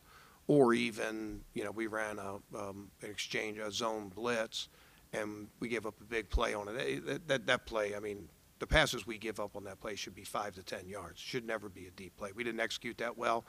[0.47, 4.69] or even you know we ran a um, an exchange a zone blitz,
[5.13, 7.05] and we gave up a big play on it.
[7.05, 10.15] That, that that play, I mean, the passes we give up on that play should
[10.15, 11.19] be five to ten yards.
[11.19, 12.31] Should never be a deep play.
[12.35, 13.45] We didn't execute that well.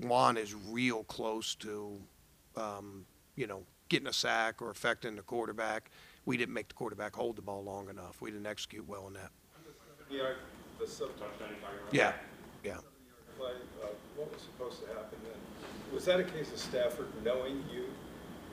[0.00, 1.98] Juan is real close to,
[2.56, 3.04] um,
[3.36, 5.90] you know, getting a sack or affecting the quarterback.
[6.26, 8.20] We didn't make the quarterback hold the ball long enough.
[8.20, 9.30] We didn't execute well on that.
[11.90, 12.12] Yeah,
[12.62, 12.76] Yeah, yeah.
[13.36, 13.52] play,
[13.82, 15.94] uh, what was supposed to happen then?
[15.94, 17.86] Was that a case of Stafford knowing you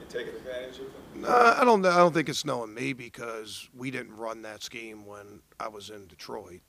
[0.09, 1.21] taking advantage of them?
[1.21, 1.85] No, I don't.
[1.85, 5.89] I don't think it's knowing me because we didn't run that scheme when I was
[5.89, 6.61] in Detroit.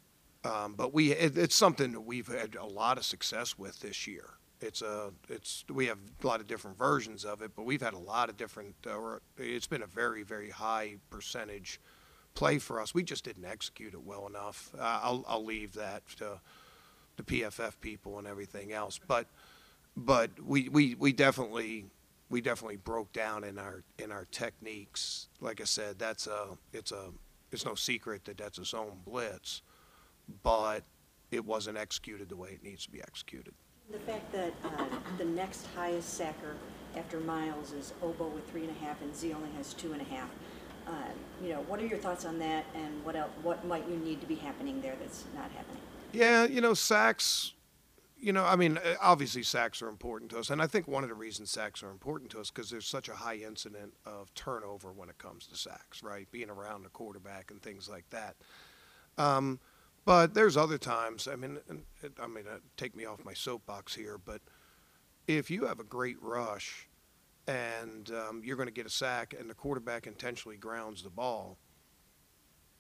[0.45, 4.07] Um, but we, it, it's something that we've had a lot of success with this
[4.07, 4.35] year.
[4.61, 7.95] It's a, it's we have a lot of different versions of it, but we've had
[7.95, 8.75] a lot of different.
[8.87, 11.81] Uh, it's been a very, very high percentage
[12.35, 12.95] play for us.
[12.95, 14.71] We just didn't execute it well enough.
[14.79, 16.41] Uh, I'll, I'll leave that to
[17.17, 19.01] the PFF people and everything else.
[19.05, 19.27] But,
[19.97, 21.87] but we, we, we definitely
[22.29, 25.29] we definitely broke down in our in our techniques.
[25.41, 27.11] Like I said, that's a it's a
[27.53, 29.63] it's no secret that that's a zone blitz,
[30.43, 30.85] but
[31.31, 33.55] it wasn't executed the way it needs to be executed.
[33.91, 34.85] The fact that uh,
[35.19, 36.57] the next highest sacker
[36.97, 40.01] after Myles is Ogbo with three and a half and Z only has two and
[40.01, 40.29] a half.
[40.87, 40.93] Uh,
[41.43, 44.21] You know, what are your thoughts on that and what else, what might you need
[44.21, 45.83] to be happening there that's not happening?
[46.13, 47.53] Yeah, you know, sacks,
[48.19, 50.51] you know, I mean, uh, obviously sacks are important to us.
[50.51, 53.09] And I think one of the reasons sacks are important to us because there's such
[53.09, 56.31] a high incident of turnover when it comes to sacks, right?
[56.31, 58.37] Being around the quarterback and things like that.
[59.19, 59.61] Um,
[60.05, 61.59] but there's other times, I mean,
[62.03, 64.41] it, I mean, uh, take me off my soapbox here, but
[65.27, 66.89] if you have a great rush
[67.49, 71.59] and um, you're going to get a sack and the quarterback intentionally grounds the ball,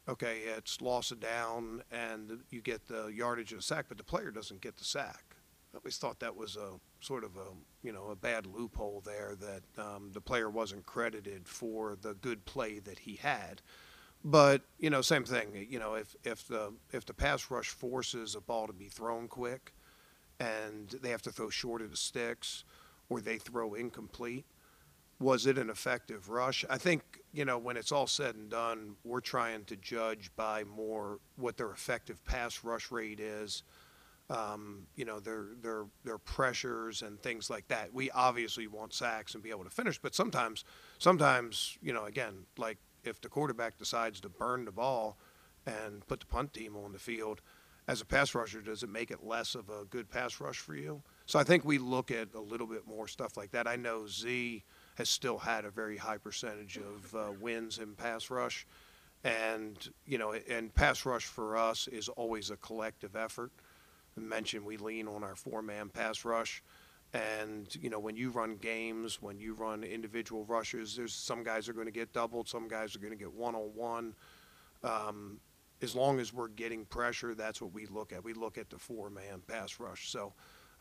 [0.08, 4.04] okay, it's loss of down and you get the yardage of the sack, but the
[4.04, 5.36] player doesn't get the sack.
[5.74, 9.34] I always thought that was a sort of a you know a bad loophole there
[9.38, 13.60] that um, the player wasn't credited for the good play that he had.
[14.24, 15.66] But you know, same thing.
[15.68, 19.28] You know, if if the if the pass rush forces a ball to be thrown
[19.28, 19.74] quick,
[20.40, 22.64] and they have to throw short of the sticks,
[23.10, 24.46] or they throw incomplete,
[25.18, 26.64] was it an effective rush?
[26.68, 27.02] I think,
[27.32, 31.56] you know, when it's all said and done, we're trying to judge by more what
[31.56, 33.62] their effective pass rush rate is,
[34.28, 37.94] um, you know, their, their, their pressures and things like that.
[37.94, 40.64] We obviously want sacks and be able to finish, but sometimes,
[40.98, 45.16] sometimes, you know, again, like if the quarterback decides to burn the ball
[45.66, 47.40] and put the punt team on the field,
[47.88, 50.74] as a pass rusher, does it make it less of a good pass rush for
[50.74, 51.02] you?
[51.24, 53.68] So I think we look at a little bit more stuff like that.
[53.68, 54.64] I know Z
[54.96, 58.66] has still had a very high percentage of uh, wins in pass rush,
[59.24, 63.50] and you know, and pass rush for us is always a collective effort.
[64.16, 66.62] I mentioned we lean on our four-man pass rush,
[67.12, 71.68] And, you know, when you run games, when you run individual rushes, there's some guys
[71.68, 74.14] are going to get doubled, some guys are going to get one on one.
[74.82, 75.40] Um,
[75.82, 78.24] as long as we're getting pressure, that's what we look at.
[78.24, 80.10] We look at the four man pass rush.
[80.10, 80.32] So,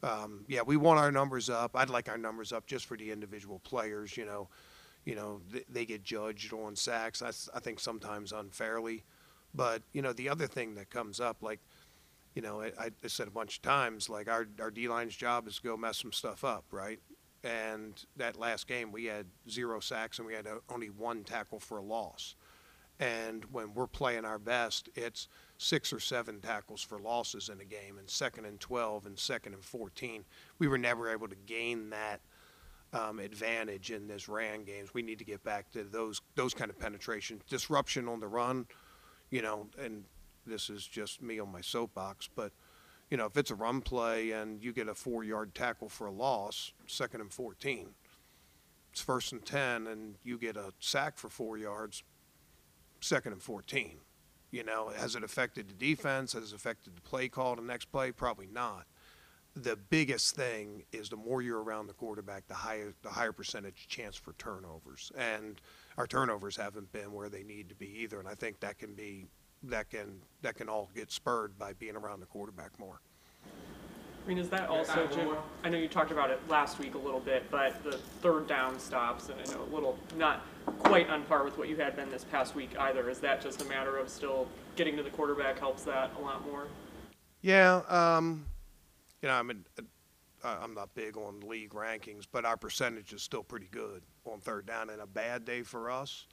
[0.03, 1.71] um, yeah, we want our numbers up.
[1.75, 4.17] I'd like our numbers up just for the individual players.
[4.17, 4.49] You know,
[5.05, 7.21] you know they, they get judged on sacks.
[7.21, 9.03] I, I think sometimes unfairly,
[9.53, 11.59] but you know the other thing that comes up, like
[12.35, 15.47] you know, I, I said a bunch of times, like our our D line's job
[15.47, 16.99] is to go mess some stuff up, right?
[17.43, 21.77] And that last game, we had zero sacks and we had only one tackle for
[21.77, 22.35] a loss.
[22.99, 27.65] And when we're playing our best, it's six or seven tackles for losses in a
[27.65, 30.25] game, and second and 12 and second and 14.
[30.59, 32.21] We were never able to gain that
[32.93, 34.93] um, advantage in this ran games.
[34.93, 38.67] We need to get back to those those kind of penetration, disruption on the run,
[39.29, 39.67] you know.
[39.79, 40.05] And
[40.45, 42.51] this is just me on my soapbox, but
[43.09, 46.11] you know, if it's a run play and you get a four-yard tackle for a
[46.11, 47.89] loss, second and 14,
[48.91, 52.03] it's first and 10, and you get a sack for four yards,
[53.01, 53.97] second and 14.
[54.55, 56.31] You know, has it affected the defense?
[56.31, 58.13] Has it affected the play call the next play?
[58.13, 58.85] Probably not.
[59.53, 63.89] The biggest thing is the more you're around the quarterback, the higher the higher percentage
[63.89, 65.11] chance for turnovers.
[65.17, 65.59] And
[65.97, 68.17] our turnovers haven't been where they need to be either.
[68.17, 69.25] And I think that can be
[69.63, 73.01] that can that can all get spurred by being around the quarterback more.
[74.25, 75.29] I mean, is that also, Jim?
[75.63, 78.79] I know you talked about it last week a little bit, but the third down
[78.79, 80.41] stops, and I know a little not
[80.79, 83.07] quite on par with what you had been this past week either.
[83.07, 86.43] Is that just a matter of still getting to the quarterback helps that a lot
[86.47, 86.65] more?
[87.41, 88.47] Yeah, um,
[89.21, 89.63] you know, I mean,
[90.43, 94.39] uh, I'm not big on league rankings, but our percentage is still pretty good on
[94.39, 94.89] third down.
[94.89, 96.25] And a bad day for us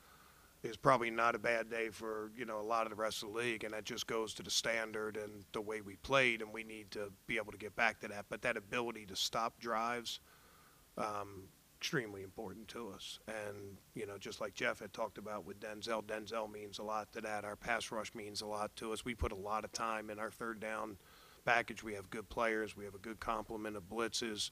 [0.62, 3.32] is probably not a bad day for you know a lot of the rest of
[3.32, 6.52] the league, and that just goes to the standard and the way we played, and
[6.52, 8.26] we need to be able to get back to that.
[8.28, 10.20] But that ability to stop drives,
[10.96, 11.48] um,
[11.78, 13.18] extremely important to us.
[13.26, 17.12] And you know, just like Jeff had talked about with Denzel, Denzel means a lot
[17.12, 17.44] to that.
[17.44, 19.04] Our pass rush means a lot to us.
[19.04, 20.96] We put a lot of time in our third down
[21.44, 21.82] package.
[21.82, 22.76] We have good players.
[22.76, 24.50] We have a good complement of blitzes.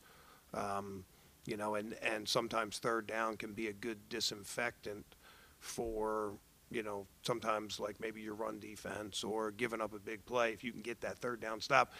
[0.53, 1.05] Um,
[1.47, 5.07] you know, and, and sometimes third down can be a good disinfectant
[5.61, 6.33] for
[6.71, 10.65] you know sometimes like maybe your run defense or giving up a big play if
[10.65, 11.93] you can get that third down stop.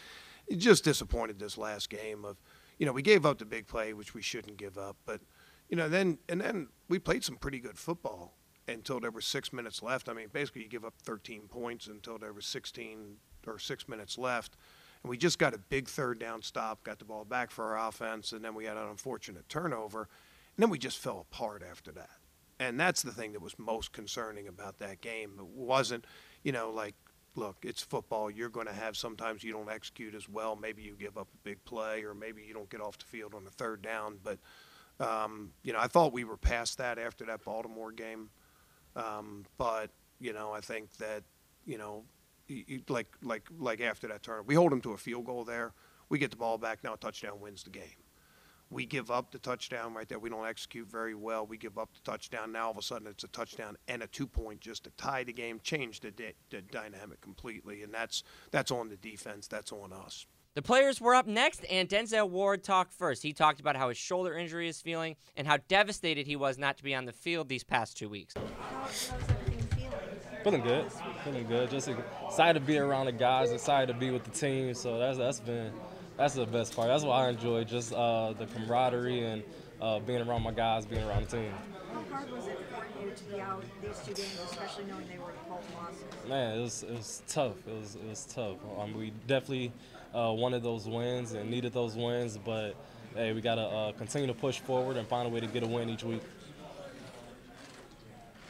[0.57, 2.37] Just disappointed this last game of
[2.79, 5.21] you know we gave up the big play which we shouldn't give up, but
[5.69, 8.35] you know then and then we played some pretty good football
[8.67, 10.09] until there were six minutes left.
[10.09, 14.19] I mean basically you give up 13 points until there was 16 or six minutes
[14.19, 14.57] left.
[15.03, 17.89] And we just got a big third down stop, got the ball back for our
[17.89, 20.09] offense, and then we had an unfortunate turnover.
[20.57, 22.20] And then we just fell apart after that
[22.61, 25.33] and that's the thing that was most concerning about that game.
[25.39, 26.05] It wasn't,
[26.45, 26.95] you know, like,
[27.35, 28.31] look, it's football.
[28.31, 30.57] You're going to have sometimes you don't execute as well.
[30.57, 33.35] Maybe you give up a big play, or maybe you don't get off the field
[33.35, 34.19] on a third down.
[34.23, 34.39] But,
[35.05, 38.29] um, you know, I thought we were past that after that Baltimore game.
[38.95, 41.23] Um, but, you know, I think that,
[41.65, 42.05] you know,
[42.89, 45.73] like like like after that turn, we hold them to a field goal there.
[46.09, 46.83] We get the ball back.
[46.85, 48.03] Now a touchdown wins the game
[48.71, 50.19] we give up the touchdown right there.
[50.19, 51.47] We don't execute very well.
[51.47, 52.53] We give up the touchdown.
[52.53, 55.25] Now all of a sudden it's a touchdown and a two point just to tie
[55.25, 56.13] the game, change the,
[56.51, 59.49] the dynamic completely, and that's that's on the defense.
[59.49, 60.27] That's on us.
[60.55, 63.23] The players were up next, and Denzel Ward talked first.
[63.23, 66.77] He talked about how his shoulder injury is feeling and how devastated he was not
[66.79, 68.35] to be on the field these past two weeks.
[70.43, 70.91] Feeling good,
[71.23, 71.71] feeling good.
[71.71, 71.89] Just
[72.27, 74.75] excited to be around the guys, excited to be with the team.
[74.75, 75.73] So that's that's been
[76.21, 76.89] that's the best part.
[76.89, 79.43] That's what I enjoy, just uh, the camaraderie and
[79.81, 81.53] uh, being around my guys, being around the team.
[81.95, 85.17] How hard was it for you to be out these two games, especially knowing they
[85.17, 86.29] were both losses?
[86.29, 87.67] Man, it was, it was tough.
[87.67, 88.57] It was, it was tough.
[88.79, 89.73] Um, we definitely
[90.15, 92.77] uh, wanted those wins and needed those wins, but
[93.15, 95.63] hey, we got to uh, continue to push forward and find a way to get
[95.63, 96.23] a win each week.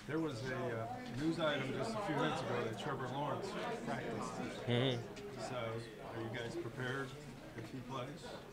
[0.09, 3.47] There was a uh, news item just a few minutes ago that Trevor Lawrence
[3.87, 4.33] practiced.
[4.67, 5.01] Mm-hmm.
[5.49, 7.07] So, are you guys prepared
[7.65, 8.07] if he plays?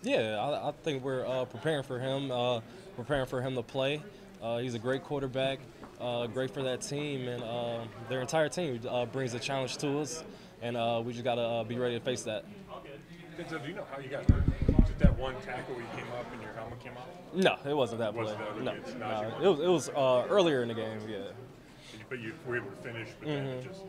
[0.03, 2.61] Yeah, I, I think we're uh, preparing for him, uh,
[2.95, 4.01] preparing for him to play.
[4.41, 5.59] Uh, he's a great quarterback,
[5.99, 9.99] uh, great for that team, and uh, their entire team uh, brings a challenge to
[9.99, 10.23] us,
[10.61, 12.45] and we just got to be ready to face that.
[13.37, 14.43] Denzel, do you know how you got hurt?
[14.79, 17.07] Was it that one tackle where you came up and your helmet came off?
[17.35, 18.63] No, it wasn't that was play.
[18.63, 21.17] No, no, it was, it was earlier in the game, yeah.
[22.09, 23.45] But you were able to finish, but mm-hmm.
[23.45, 23.81] then just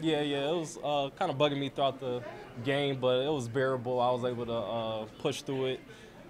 [0.00, 2.22] yeah, yeah, it was uh, kind of bugging me throughout the
[2.64, 4.00] game, but it was bearable.
[4.00, 5.80] I was able to uh, push through it,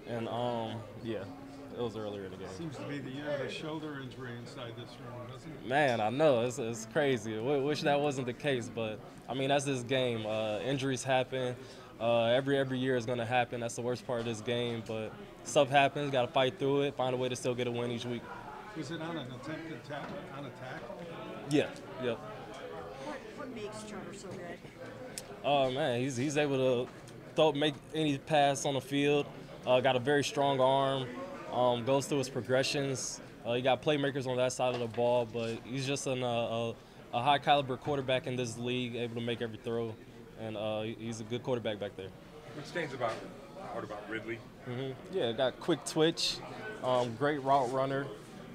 [0.07, 1.23] and um, yeah,
[1.77, 2.47] it was earlier in the game.
[2.57, 5.67] Seems to be the year of the shoulder injury inside this room, doesn't it?
[5.67, 7.37] Man, I know it's, it's crazy.
[7.37, 10.25] I wish that wasn't the case, but I mean that's this game.
[10.25, 11.55] Uh, injuries happen.
[11.99, 13.59] Uh, every every year is going to happen.
[13.59, 14.83] That's the worst part of this game.
[14.87, 15.11] But
[15.43, 16.11] stuff happens.
[16.11, 16.95] Got to fight through it.
[16.95, 18.23] Find a way to still get a win each week.
[18.75, 20.81] Was it on an attempted tap, on attack?
[21.49, 21.67] Yeah.
[22.03, 22.17] Yep.
[22.17, 22.38] What,
[23.49, 24.57] what makes Trevor so good?
[25.43, 26.91] Oh man, he's he's able to
[27.35, 29.25] throw, make any pass on the field.
[29.65, 31.07] Uh, got a very strong arm.
[31.53, 33.19] Um, goes through his progressions.
[33.45, 36.27] Uh, you got playmakers on that side of the ball, but he's just an, uh,
[36.27, 36.75] a,
[37.13, 39.95] a high caliber quarterback in this league, able to make every throw,
[40.39, 42.09] and uh, he's a good quarterback back there.
[42.55, 43.13] What stands about
[43.73, 44.39] what about Ridley?
[44.65, 46.37] hmm Yeah, got quick twitch,
[46.83, 48.05] um, great route runner,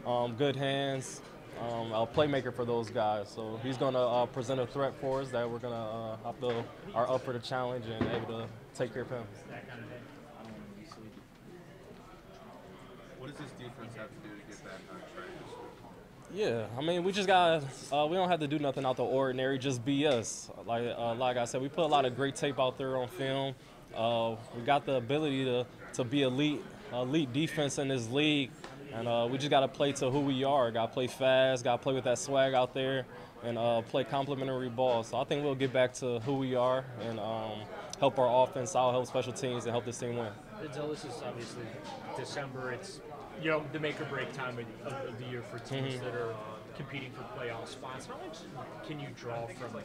[0.07, 1.21] um, good hands,
[1.61, 3.29] um, a playmaker for those guys.
[3.29, 6.17] So he's going to uh, present a threat for us that we're going to uh,
[6.25, 9.25] have to are up for the challenge and able to take care of him.
[13.19, 15.31] What does this defense have to do to get back on track?
[16.35, 19.05] Yeah, I mean, we just got uh, we don't have to do nothing out the
[19.05, 19.59] ordinary.
[19.59, 20.51] Just be us.
[20.67, 23.09] Like uh, like I said, we put a lot of great tape out there on
[23.09, 23.55] film.
[23.97, 26.61] Uh, we got the ability to to be elite
[26.93, 28.51] elite defense in this league,
[28.95, 30.71] and uh, we just got to play to who we are.
[30.71, 31.65] Got to play fast.
[31.65, 33.07] Got to play with that swag out there,
[33.43, 35.03] and uh, play complementary ball.
[35.03, 37.59] So I think we'll get back to who we are and um,
[37.99, 40.33] help our offense out, help special teams, and help this team win.
[40.63, 41.65] Denzel, this is obviously
[42.17, 42.73] December.
[42.73, 43.01] It's
[43.43, 46.05] you know the make or break time of, of, the year for teams Mhm.
[46.05, 46.35] that are
[46.77, 48.07] competing for playoff spots.
[48.07, 48.39] How much
[48.87, 49.81] can you draw from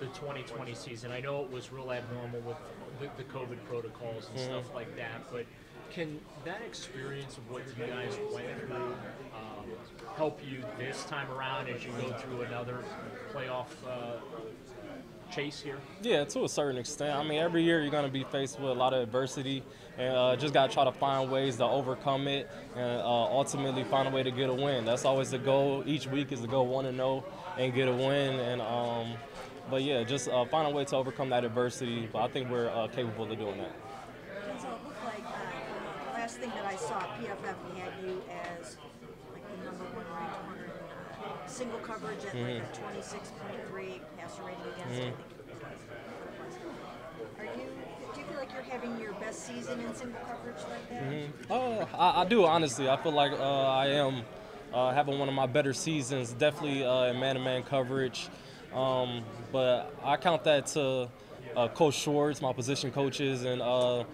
[0.00, 1.12] the 2020 season?
[1.12, 2.56] I know it was real abnormal with
[3.00, 4.44] the, the COVID protocols and Mhm.
[4.44, 5.46] stuff like that, but
[5.90, 8.94] can that experience of what you guys went through
[9.34, 9.66] um,
[10.16, 12.84] help you this time around as you go through another
[13.32, 14.16] playoff uh,
[15.30, 15.78] chase here?
[16.02, 17.16] Yeah, to a certain extent.
[17.16, 19.62] I mean, every year you're going to be faced with a lot of adversity,
[19.96, 23.84] and uh, just got to try to find ways to overcome it, and uh, ultimately
[23.84, 24.84] find a way to get a win.
[24.84, 25.82] That's always the goal.
[25.86, 27.24] Each week is to go one and zero
[27.58, 28.38] and get a win.
[28.40, 29.14] And um,
[29.70, 32.08] but yeah, just uh, find a way to overcome that adversity.
[32.12, 33.72] But I think we're uh, capable of doing that.
[34.48, 38.22] Denzel, it looked like uh, last thing that I saw, PFF had you
[38.60, 38.76] as
[39.32, 40.70] like the number one ranked corner in
[41.24, 42.62] uh, single coverage at like Mhm.
[42.62, 45.00] a 26.3 passer rating against.
[45.00, 45.24] I think it.
[47.38, 47.68] Are you?
[48.14, 51.02] Do you feel like you're having your best season in single coverage like that?
[51.02, 51.32] Mhm.
[51.50, 52.88] Uh, I, I do honestly.
[52.88, 54.22] I feel like uh, I am
[54.72, 56.32] uh, having one of my better seasons.
[56.32, 58.28] Definitely uh, in man-to-man coverage,
[58.74, 61.08] um, but I count that to
[61.56, 64.04] uh, Coach Schwartz, my position coaches, and uh,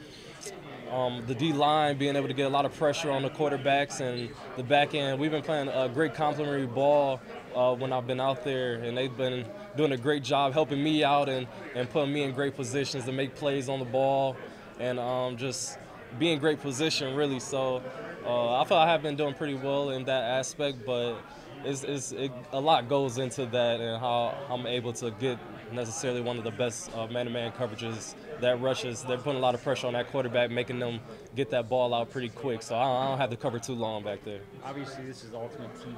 [0.95, 4.01] um, the D line being able to get a lot of pressure on the quarterbacks
[4.01, 5.19] and the back end.
[5.19, 7.21] We've been playing a great complementary ball
[7.55, 9.45] uh, when I've been out there, and they've been
[9.77, 13.13] doing a great job helping me out and, and putting me in great positions to
[13.13, 14.37] make plays on the ball
[14.79, 15.79] and um, just
[16.19, 17.41] be in great position, really.
[17.41, 17.83] So
[18.25, 21.17] uh, I feel I have been doing pretty well in that aspect, but
[21.65, 25.39] it's, it's, it, a lot goes into that and how I'm able to get
[25.73, 29.03] necessarily one of the best uh, man-to-man coverages that rushes.
[29.03, 31.01] They're putting a lot of pressure on that quarterback, making them
[31.35, 32.63] get that ball out pretty quick.
[32.63, 34.41] So I don't, I don't have to cover too long back there.
[34.65, 35.97] Obviously, this is the ultimate team.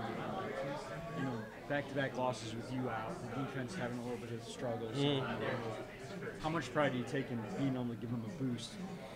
[1.18, 1.32] You know,
[1.68, 4.96] back-to-back losses with you out, the defense having a little bit of struggles.
[4.96, 5.24] Mm.
[6.40, 8.70] How much pride do you take in being able to give them a boost?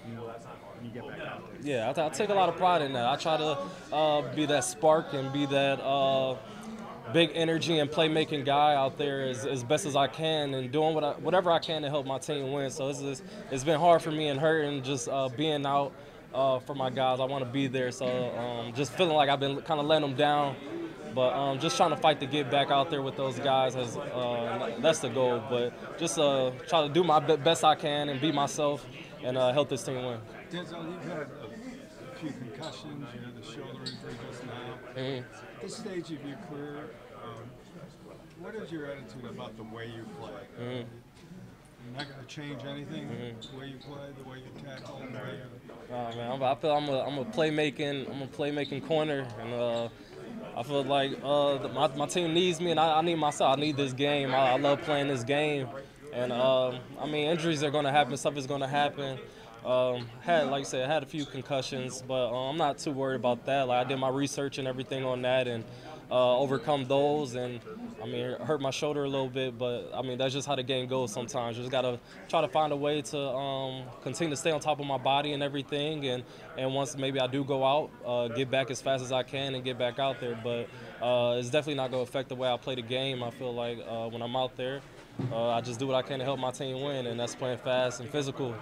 [0.08, 0.34] You know,
[0.82, 1.44] you get back out.
[1.62, 3.06] Yeah, I, t- I take a lot of pride in that.
[3.06, 3.58] I try to
[3.92, 6.36] uh, be that spark and be that uh,
[7.12, 10.94] big energy and playmaking guy out there as, as best as I can and doing
[10.94, 12.70] what I, whatever I can to help my team win.
[12.70, 15.92] So it's, it's, it's been hard for me and hurting just uh, being out
[16.34, 17.20] uh, for my guys.
[17.20, 17.90] I want to be there.
[17.90, 20.56] So um, just feeling like I've been kind of letting them down.
[21.14, 23.96] But um, just trying to fight to get back out there with those guys has
[23.96, 25.42] uh, that's the goal.
[25.50, 28.86] But just uh, try to do my best I can and be myself
[29.24, 30.18] and uh, help this team win.
[30.50, 34.74] Denzel, you've had a few concussions, you had the shoulder injury just now.
[34.96, 35.18] Mhm.
[35.20, 36.90] At this stage of your career,
[37.24, 37.50] um,
[38.40, 40.30] what is your attitude about the way you play?
[40.60, 40.84] Mhm.
[41.86, 43.50] You're not going to change anything, Mhm.
[43.50, 45.74] the way you play, the way you tackle, the way you...
[45.92, 49.52] Oh man, I'm, I feel I'm a I'm a playmaking I'm a playmaking corner, and
[49.54, 49.88] uh,
[50.56, 53.56] I feel like uh, the- my my team needs me, and I, I need myself.
[53.56, 54.32] I need this game.
[54.32, 55.68] I, I love playing this game,
[56.12, 58.16] and um, I mean injuries are gonna happen.
[58.16, 59.18] Stuff is gonna happen.
[59.64, 62.92] Um, had like I said, I had a few concussions, but uh, I'm not too
[62.92, 63.68] worried about that.
[63.68, 65.64] Like I did my research and everything on that, and
[66.10, 67.34] uh, overcome those.
[67.34, 67.60] And
[68.02, 70.62] I mean, hurt my shoulder a little bit, but I mean that's just how the
[70.62, 71.12] game goes.
[71.12, 74.60] Sometimes you just gotta try to find a way to um, continue to stay on
[74.60, 76.06] top of my body and everything.
[76.06, 76.24] And
[76.56, 79.54] and once maybe I do go out, uh, get back as fast as I can
[79.54, 80.40] and get back out there.
[80.42, 80.68] But
[81.04, 83.22] uh, it's definitely not gonna affect the way I play the game.
[83.22, 84.80] I feel like uh, when I'm out there,
[85.32, 87.58] uh, I just do what I can to help my team win, and that's playing
[87.58, 88.54] fast and physical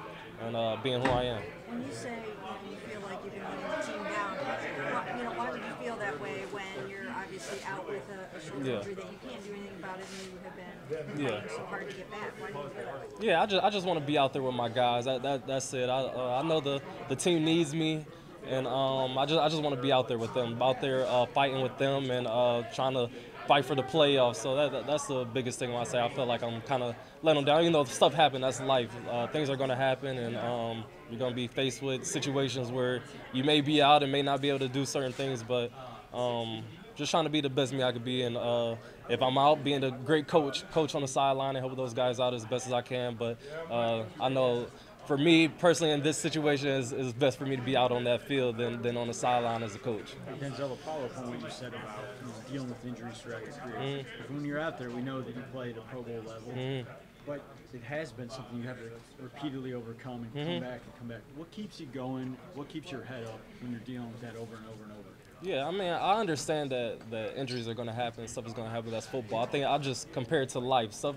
[0.45, 1.43] and uh, being who I am.
[1.69, 5.17] When you say you, know, you feel like you've been letting the team down, why,
[5.19, 8.41] you know, why would you feel that way when you're obviously out with a, a
[8.41, 8.77] shoulder Yeah.
[8.79, 11.41] injury that you can't do anything about it and you have been Yeah.
[11.49, 12.33] So hard to get back.
[12.41, 13.25] Why do you do it?
[13.27, 15.05] Yeah, I just I just want to be out there with my guys.
[15.07, 15.89] That, that that's it.
[15.89, 18.05] I uh, I know the the team needs me,
[18.47, 21.05] and um I just I just want to be out there with them, out there
[21.07, 23.11] uh, fighting with them and uh, trying to
[23.49, 24.37] fight for the playoffs.
[24.37, 26.83] So that, that that's the biggest thing when I say I feel like I'm kind
[26.83, 27.65] of letting them down.
[27.65, 28.43] You know, stuff happen.
[28.43, 28.91] That's life.
[29.11, 32.71] Uh, things are going to happen, and um, you're going to be faced with situations
[32.71, 35.73] where you may be out and may not be able to do certain things, but.
[36.13, 36.63] Um,
[36.95, 38.75] just trying to be the best me I could be, and uh,
[39.09, 42.19] if I'm out, being a great coach, coach on the sideline and help those guys
[42.19, 43.15] out as best as I can.
[43.15, 43.39] But
[43.71, 44.67] uh, I know
[45.09, 48.05] for me personally in this situation, it's, it's best for me to be out on
[48.05, 50.15] that field than, than on the sideline as a coach.
[50.39, 53.53] Denzel, a follow-up on what you said about you know, dealing with injuries throughout your
[53.53, 54.05] career.
[54.05, 54.31] Mhm.
[54.35, 56.85] When you're out there, we know that you play at a Pro Bowl level, Mhm.
[57.27, 57.41] but
[57.73, 58.91] it has been something you have to
[59.23, 60.45] repeatedly overcome and Mhm.
[60.45, 61.23] come back and come back.
[61.37, 62.37] What keeps you going?
[62.55, 65.09] What keeps your head up when you're dealing with that over and over and over?
[65.41, 68.67] Yeah, I mean, I understand that, the injuries are going to happen, stuff is going
[68.67, 68.87] to happen.
[68.87, 69.43] With that's football.
[69.43, 70.93] I think I just compare it to life.
[70.93, 71.15] Stuff,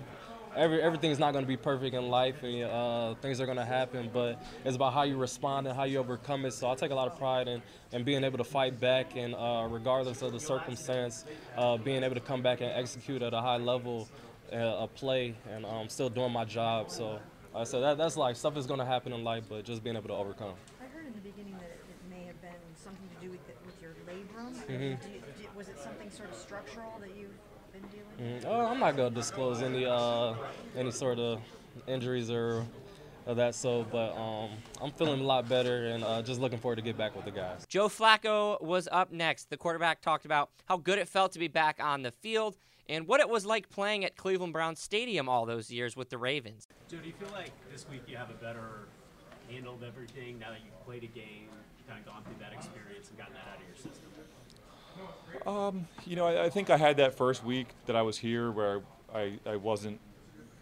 [0.56, 3.64] every everything's not going to be perfect in life, and uh, things are going to
[3.64, 4.10] happen.
[4.12, 6.52] But it's about how you respond and how you overcome it.
[6.52, 9.34] So I take a lot of pride in, in being able to fight back, and
[9.34, 11.24] uh, regardless of the circumstance,
[11.56, 14.08] uh, being able to come back and execute at a high level,
[14.52, 16.90] uh, a play, and um, still doing my job.
[16.90, 17.20] So.
[17.54, 18.34] Uh, so that, that's life.
[18.38, 20.54] Stuff is going to happen in life, but just being able to overcome.
[20.80, 23.46] I heard in the beginning that it, it may have been something to do with,
[23.46, 24.56] the, with your labrum.
[24.64, 24.96] Mhm.
[25.04, 25.20] Do you-
[25.54, 27.31] was it something sort of structural that you've
[28.18, 28.44] been dealing with?
[28.44, 28.48] Mhm.
[28.50, 30.34] Oh, I'm not gonna disclose any uh,
[30.76, 31.40] any sort of
[31.86, 32.64] injuries or,
[33.26, 33.54] or that.
[33.54, 34.50] So, but um,
[34.80, 37.30] I'm feeling a lot better and uh, just looking forward to get back with the
[37.30, 37.64] guys.
[37.68, 39.50] Joe Flacco was up next.
[39.50, 42.56] The quarterback talked about how good it felt to be back on the field
[42.88, 46.18] and what it was like playing at Cleveland Browns Stadium all those years with the
[46.18, 46.66] Ravens.
[46.90, 48.88] Joe, do you feel like this week you have a better
[49.50, 51.48] handle of everything now that you've played a game,
[51.88, 54.11] kind of gone through that experience and gotten that out of your system?
[55.46, 58.50] Um, you know, I, I think I had that first week that I was here
[58.50, 58.82] where
[59.12, 59.98] I, I wasn't,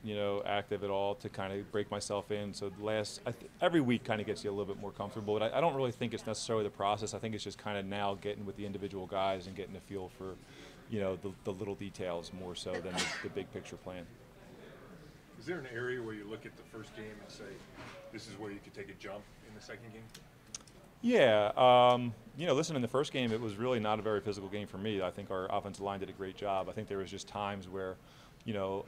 [0.03, 2.55] you know, active at all to kind of break myself in.
[2.55, 5.39] So the last, th- every week kind of gets you a little bit more comfortable.
[5.39, 7.13] But I, I don't really think it's necessarily the process.
[7.13, 9.81] I think it's just kind of now getting with the individual guys and getting a
[9.81, 10.37] feel for,
[10.89, 14.07] you know, the, the little details more so than the, the big picture plan.
[15.39, 17.45] Is there an area where you look at the first game and say,
[18.13, 20.03] this is where you could take a jump in the second game?
[21.03, 24.21] Yeah, um, you know, listen, in the first game, it was really not a very
[24.21, 25.01] physical game for me.
[25.03, 26.69] I think our offensive line did a great job.
[26.69, 27.97] I think there was just times where,
[28.45, 28.85] you know,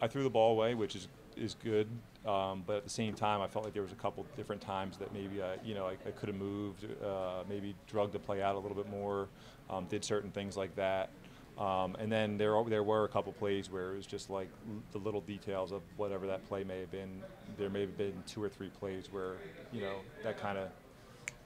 [0.00, 1.88] I threw the ball away, which is is good,
[2.26, 4.98] um, but at the same time, I felt like there was a couple different times
[4.98, 8.42] that maybe I, you know, I, I could have moved, uh, maybe drug the play
[8.42, 9.28] out a little bit more,
[9.70, 11.08] um, did certain things like that.
[11.58, 14.48] Um, and then there there were a couple plays where it was just like
[14.92, 17.22] the little details of whatever that play may have been.
[17.58, 19.36] There may have been two or three plays where
[19.72, 20.68] you know that kind of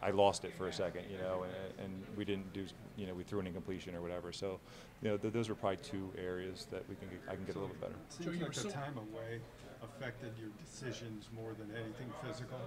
[0.03, 2.67] I lost it for a second, you know, and, and we didn't do,
[2.97, 4.31] you know, we threw an incompletion or whatever.
[4.31, 4.61] So,
[5.03, 7.57] you know, th- those are probably two areas that we can get, I can get
[7.57, 7.95] a little bit better.
[8.11, 9.41] Seems like the time away
[9.83, 12.59] affected your decisions more than anything physical.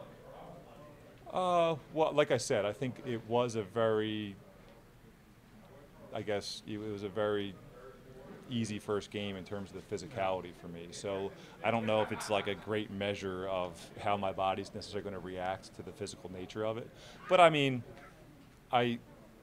[1.32, 4.36] Uh, well, like I said, I think it was a very,
[6.14, 7.54] I guess it was a very
[8.50, 10.88] easy first game in terms of the physicality for me.
[10.92, 11.32] So
[11.64, 15.22] I don't know if it's like a great measure of how my body's necessarily going
[15.22, 16.90] to react to the physical nature of it.
[17.28, 17.84] But I mean,
[18.72, 19.00] I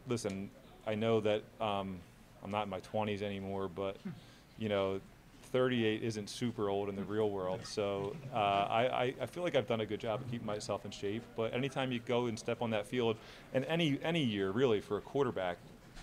[0.08, 0.50] listen.
[0.86, 1.98] I know that um,
[2.44, 3.96] I'm not in my 20s anymore, but
[4.58, 5.00] you know.
[5.52, 9.68] 38 isn't super old in the real world, so uh, I, I, feel like I've
[9.68, 11.22] done a good job of keeping myself in shape.
[11.36, 13.16] But anytime you go and step on that field,
[13.54, 15.58] and any any year really for a quarterback,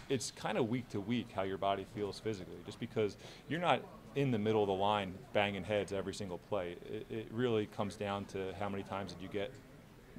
[0.10, 3.82] it's kind of week to week how your body feels physically, just because you're not
[4.16, 6.76] in the middle of the line banging heads every single play.
[6.86, 9.52] It, it really comes down to how many times did you get,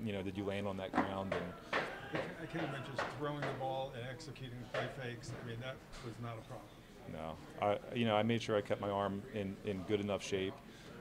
[0.05, 1.81] you know, did you land on that ground and.
[2.15, 5.33] I can't imagine just throwing the ball and executing play fakes.
[5.43, 5.75] I mean, that
[6.05, 6.69] was not a problem.
[7.13, 10.23] No, I you know I made sure I kept my arm in, in good enough
[10.23, 10.55] shape,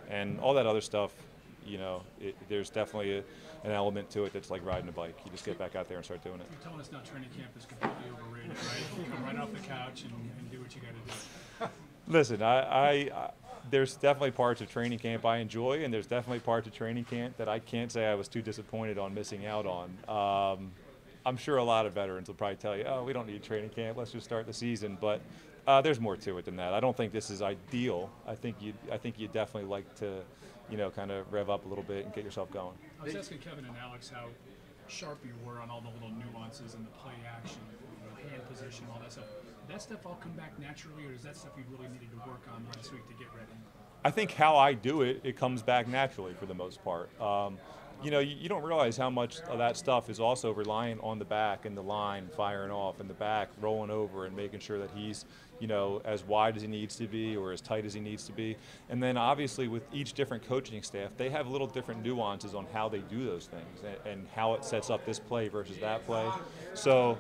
[0.09, 1.13] and all that other stuff.
[1.65, 3.23] You know, it, there's definitely a,
[3.63, 5.17] an element to it that's like riding a bike.
[5.25, 6.47] You just get back out there and start doing it.
[6.51, 8.99] You're telling us now training camp is completely overrated, right?
[9.05, 11.71] You come right off the couch and, and do what you got to do.
[12.07, 13.31] Listen, I, I, I
[13.69, 17.37] there's definitely parts of training camp I enjoy, and there's definitely parts of training camp
[17.37, 19.89] that I can't say I was too disappointed on missing out on.
[20.07, 20.71] Um,
[21.25, 23.69] I'm sure a lot of veterans will probably tell you, "Oh, we don't need training
[23.69, 23.97] camp.
[23.97, 25.21] Let's just start the season." But
[25.65, 26.73] uh, there's more to it than that.
[26.73, 28.09] I don't think this is ideal.
[28.27, 30.21] I think you, I think you definitely like to,
[30.69, 32.75] you know, kind of rev up a little bit and get yourself going.
[32.99, 34.27] I was asking Kevin and Alex how
[34.87, 37.61] sharp you were on all the little nuances and the play action,
[38.01, 39.25] you know, hand position, all that stuff.
[39.67, 42.17] Did that stuff all come back naturally, or is that stuff you really needed to
[42.29, 43.53] work on last week to get ready?
[44.05, 47.09] I think how I do it, it comes back naturally for the most part.
[47.21, 47.57] Um,
[48.03, 51.19] you know, you, you don't realize how much of that stuff is also reliant on
[51.19, 54.77] the back and the line firing off and the back rolling over and making sure
[54.79, 55.25] that he's,
[55.59, 58.25] you know, as wide as he needs to be or as tight as he needs
[58.25, 58.57] to be.
[58.89, 62.89] And then obviously with each different coaching staff, they have little different nuances on how
[62.89, 66.29] they do those things and, and how it sets up this play versus that play.
[66.73, 67.17] So,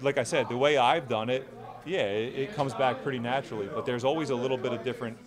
[0.00, 1.46] like I said, the way I've done it,
[1.84, 3.68] yeah, it, it comes back pretty naturally.
[3.74, 5.18] But there's always a little bit of different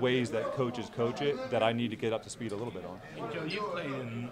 [0.00, 2.72] ways that coaches coach it that I need to get up to speed a little
[2.72, 3.00] bit on.
[3.22, 4.30] And Joe, you played in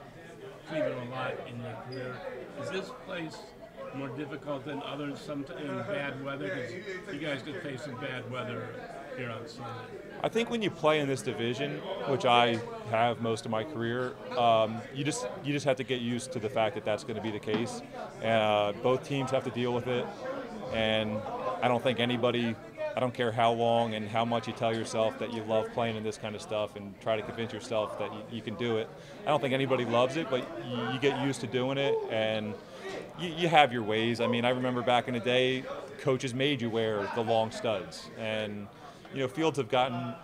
[0.69, 2.17] Cleveland a lot in your career.
[2.63, 3.37] Is this place
[3.95, 6.67] more difficult than others sometimes in bad weather?
[7.07, 8.69] Because you guys did face some bad weather
[9.17, 9.71] here on Sunday.
[10.23, 12.59] I think when you play in this division, which I
[12.91, 16.39] have most of my career, um, you just you just have to get used to
[16.39, 17.83] the fact that that's going to be the case.
[18.25, 20.07] Uh, both teams have to deal with it,
[20.73, 21.21] and
[21.63, 22.57] I don't think anybody.
[22.97, 25.97] I don't care how long and how much you tell yourself that you love playing
[25.97, 28.77] in this kind of stuff and try to convince yourself that you, you can do
[28.77, 28.89] it.
[29.25, 32.55] I don't think anybody loves it, but you, you get used to doing it and
[33.19, 34.21] you, you have your ways.
[34.21, 35.65] I mean, I remember back in the day,
[36.01, 38.67] coaches made you wear the long studs, and
[39.13, 40.15] you know, fields have gotten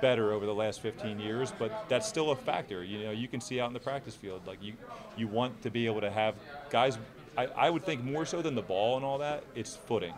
[0.00, 2.84] better over the last 15 years, but that's still a factor.
[2.84, 4.74] You know, you can see out in the practice field, like you,
[5.16, 6.34] you want to be able to have
[6.70, 6.98] guys.
[7.36, 10.14] I, I would think more so than the ball and all that, it's footing,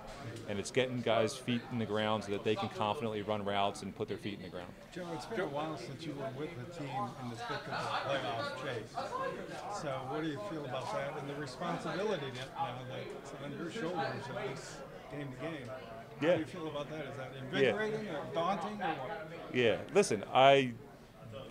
[0.48, 3.82] and it's getting guys' feet in the ground so that they can confidently run routes
[3.82, 4.72] and put their feet in the ground.
[4.94, 6.90] Joe, it's been a while since you were with the team
[7.22, 9.82] in the thick of the playoff chase.
[9.82, 14.22] So, what do you feel about that and the responsibility now that's on your shoulders
[14.28, 14.70] at least
[15.10, 15.68] game to game?
[15.68, 16.34] How Yeah.
[16.34, 17.00] do you feel about that?
[17.06, 19.28] Is that invigorating or daunting or what?
[19.54, 20.72] Yeah, listen, I.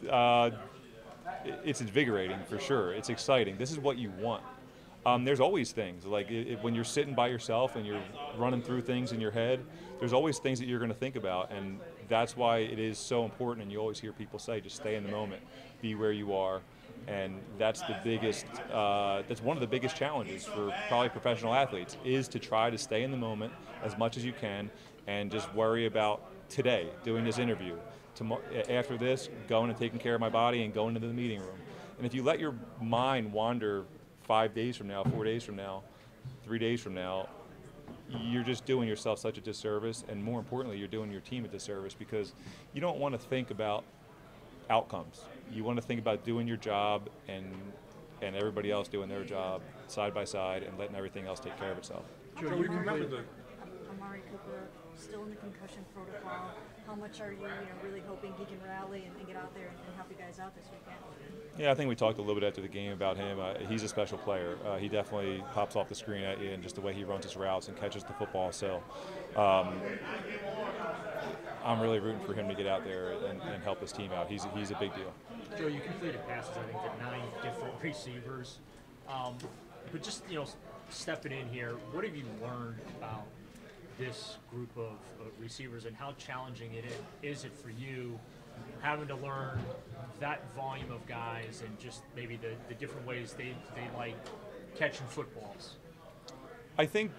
[0.09, 0.51] Uh,
[1.65, 2.93] it's invigorating for sure.
[2.93, 3.57] It's exciting.
[3.57, 4.43] This is what you want.
[5.07, 8.01] Um, there's always things like it, it- when you're sitting by yourself and you're
[8.37, 9.61] running through things in your head.
[9.99, 11.79] There's always things that you're going to think about, and
[12.09, 13.63] that's why it is so important.
[13.63, 15.41] And you always hear people say, "Just stay in the moment,
[15.81, 16.61] be where you are,"
[17.07, 18.45] and that's the biggest.
[18.69, 22.77] Uh, that's one of the biggest challenges for probably professional athletes is to try to
[22.77, 24.69] stay in the moment as much as you can,
[25.07, 27.77] and just worry about today, doing this interview,
[28.13, 31.39] tomorrow, after this, going and taking care of my body and going into the meeting
[31.39, 31.57] room.
[31.97, 33.85] And if you let your mind wander
[34.27, 35.81] five days from now, four days from now,
[36.43, 37.27] three days from now,
[38.09, 41.47] you're just doing yourself such a disservice, and more importantly, you're doing your team a
[41.47, 42.33] disservice because
[42.73, 43.83] you don't want to think about
[44.69, 45.21] outcomes.
[45.51, 47.45] You want to think about doing your job and
[48.21, 51.71] and everybody else doing their job side by side and letting everything else take care
[51.71, 52.03] of itself.
[52.39, 53.23] Joe, you remember the
[53.91, 56.49] Amari Cooper still in the concussion protocol.
[56.87, 59.53] How much are you, you know, really hoping he can rally and, and get out
[59.53, 60.95] there and, and help you guys out this weekend?
[61.59, 63.39] Yeah, I think we talked a little bit after the game about him.
[63.41, 64.57] Uh, he's a special player.
[64.65, 67.25] Uh, he definitely pops off the screen at you, and just the way he runs
[67.25, 68.53] his routes and catches the football.
[68.53, 68.81] So,
[69.35, 69.81] um,
[71.65, 74.29] I'm really rooting for him to get out there and, and help his team out.
[74.29, 75.11] He's a, he's a big deal.
[75.57, 78.59] Joe, you completed passes, I think, to nine different receivers.
[79.09, 79.35] Um,
[79.91, 80.45] but just, you know,
[80.89, 83.25] stepping in here, what have you learned about
[83.97, 84.91] this group of,
[85.39, 88.19] receivers and how challenging it is, is it for you
[88.81, 89.59] having to learn
[90.19, 94.15] that volume of guys and just maybe the, the different ways they, they like
[94.75, 95.75] catching footballs?
[96.77, 97.11] I think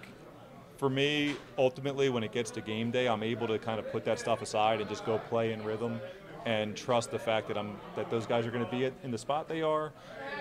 [0.77, 4.05] for me, ultimately, when it gets to game day, I'm able to kind of put
[4.05, 5.99] that stuff aside and just go play in rhythm
[6.45, 9.17] and trust the fact that I'm that those guys are going to be in the
[9.17, 9.91] spot they are,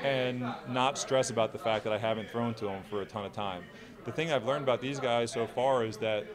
[0.04, 3.24] and not stress about the fact that I haven't thrown to them for a ton
[3.24, 3.64] of time.
[4.04, 6.26] The thing I've learned about these guys so far is that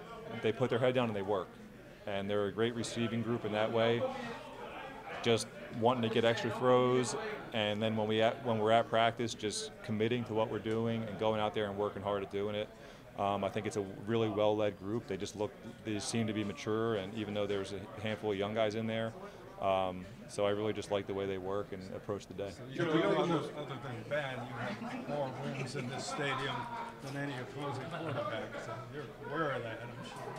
[0.41, 1.47] they put their head down and they work,
[2.05, 4.01] and they're a great receiving group in that way.
[5.21, 5.47] Just
[5.79, 7.15] wanting to get extra throws,
[7.53, 11.03] and then when we at, when we're at practice, just committing to what we're doing
[11.03, 12.67] and going out there and working hard at doing it.
[13.17, 15.07] Um, I think it's a really well-led group.
[15.07, 15.51] They just look,
[15.85, 18.85] they seem to be mature, and even though there's a handful of young guys in
[18.85, 19.13] there,
[19.63, 22.49] um, so I really just like the way they work and approach the day.
[22.71, 26.55] You know, other, other than bad, you have more wins in this stadium
[27.05, 28.43] than any opposing quarterback.
[28.65, 30.33] So you're aware of that, I'm sure.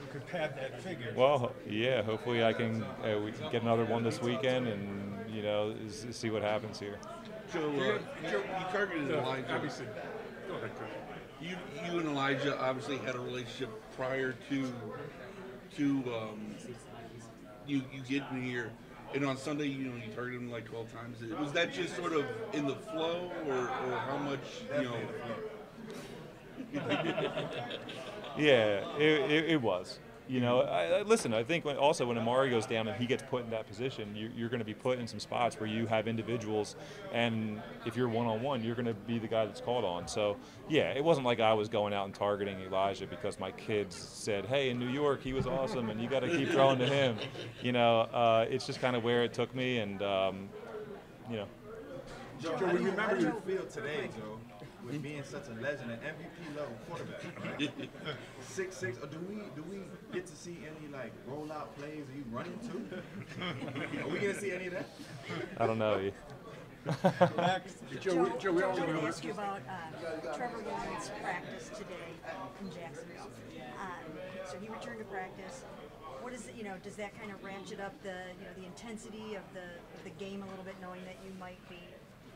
[0.00, 1.12] You could pad that figure.
[1.16, 2.02] Well, yeah.
[2.02, 6.42] Hopefully, I can uh, we get another one this weekend, and you know, see what
[6.42, 6.98] happens here.
[7.52, 9.54] Joe, uh, Joe, you targeted Yeah, Elijah.
[9.54, 9.86] obviously.
[10.48, 10.90] Go ahead, Chris.
[11.40, 14.72] You, you and Elijah obviously had a relationship prior to,
[15.76, 16.54] to um,
[17.68, 18.70] you you get in here.
[19.14, 21.16] And on Sunday, you know, you targeted him like 12 times.
[21.40, 24.40] Was that just sort of in the flow, or, or how much,
[24.76, 24.96] you know?
[28.38, 29.98] Yeah, it, it, it was.
[30.28, 31.32] You know, I, I, listen.
[31.32, 34.14] I think when, also when Amari goes down and he gets put in that position,
[34.14, 36.76] you, you're going to be put in some spots where you have individuals,
[37.14, 40.06] and if you're one on one, you're going to be the guy that's called on.
[40.06, 40.36] So,
[40.68, 44.44] yeah, it wasn't like I was going out and targeting Elijah because my kids said,
[44.44, 47.16] "Hey, in New York, he was awesome, and you got to keep throwing to him."
[47.62, 50.48] You know, uh, it's just kind of where it took me, and um,
[51.30, 51.46] you know.
[52.40, 53.20] Joe, Joe, remember Joe.
[53.20, 54.38] your field today, Joe,
[54.84, 57.22] with being such a legend, an MVP level quarterback.
[57.44, 57.90] Right?
[58.40, 58.98] six six.
[58.98, 59.80] Or do we do we
[60.12, 62.04] get to see any like rollout plays?
[62.08, 62.86] Are you running too?
[64.02, 64.86] Are we gonna see any of that?
[65.58, 66.10] I don't know.
[68.00, 72.16] Joe, Joe, we want to ask you about uh, Trevor Lawrence practice today
[72.60, 73.30] in Jacksonville.
[73.78, 74.12] Um,
[74.50, 75.64] so he returned to practice.
[76.22, 78.66] What is it, you know, does that kind of ratchet up the, you know, the
[78.66, 81.78] intensity of the, of the game a little bit, knowing that you might be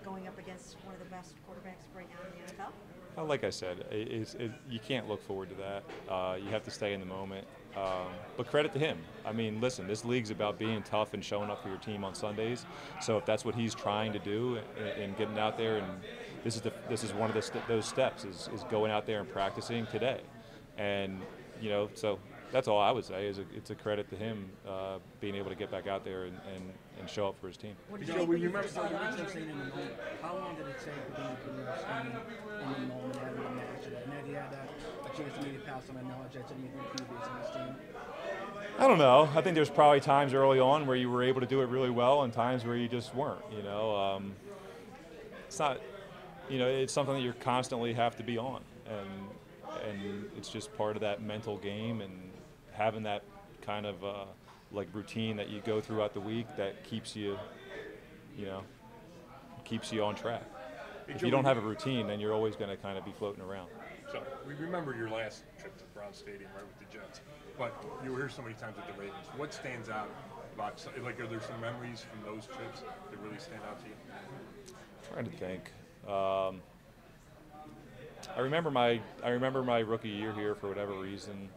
[0.04, 2.70] going up against one of the best quarterbacks right now in the NFL?
[3.16, 5.84] Well, like I said, it, it, you can't look forward to that.
[6.10, 7.46] Uh, you have to stay in the moment.
[7.76, 8.98] Um, but credit to him.
[9.24, 12.14] I mean, listen, this league's about being tough and showing up for your team on
[12.14, 12.66] Sundays.
[13.00, 14.58] So if that's what he's trying to do
[14.98, 15.86] and, getting out there, and
[16.44, 19.20] this is the, this is one of the those steps is, is going out there
[19.20, 20.20] and practicing today.
[20.76, 21.20] And
[21.60, 22.18] you know, so
[22.50, 25.48] that's all I would say is a, it's a credit to him uh, being able
[25.48, 27.74] to get back out there and, and, and show up for his team.
[28.04, 29.92] Joe, we remember so you mentioned saying in the moment.
[30.20, 32.06] How long did it take for them to put in
[32.74, 33.84] in the moment having a match?
[33.86, 34.68] And then you had that,
[35.04, 37.76] a chance to maybe pass on a knowledge that didn't even previous in this team.
[38.78, 39.28] I don't know.
[39.34, 41.90] I think there's probably times early on where you were able to do it really
[41.90, 43.44] well, and times where you just weren't.
[43.54, 44.34] You know, um,
[45.46, 45.80] it's not.
[46.48, 49.08] You know, it's something that you constantly have to be on, and
[49.88, 52.12] and it's just part of that mental game and
[52.72, 53.22] having that
[53.60, 54.24] kind of uh,
[54.72, 57.38] like routine that you go throughout the week that keeps you,
[58.36, 58.62] you know,
[59.64, 60.42] keeps you on track.
[61.06, 63.04] Hey, If Joe, you don't have a routine, then you're always going to kind of
[63.04, 63.68] be floating around.
[64.10, 67.20] So we remember your last trip to Brown Stadium, right, with the Jets.
[67.58, 69.26] But you were here so many times with the Ravens.
[69.36, 70.08] What stands out
[70.54, 73.94] about, like, are there some memories from those trips that really stand out to you?
[75.10, 75.70] trying to think.
[76.06, 76.60] Um,
[78.36, 81.48] I remember my I remember my rookie year here for whatever reason.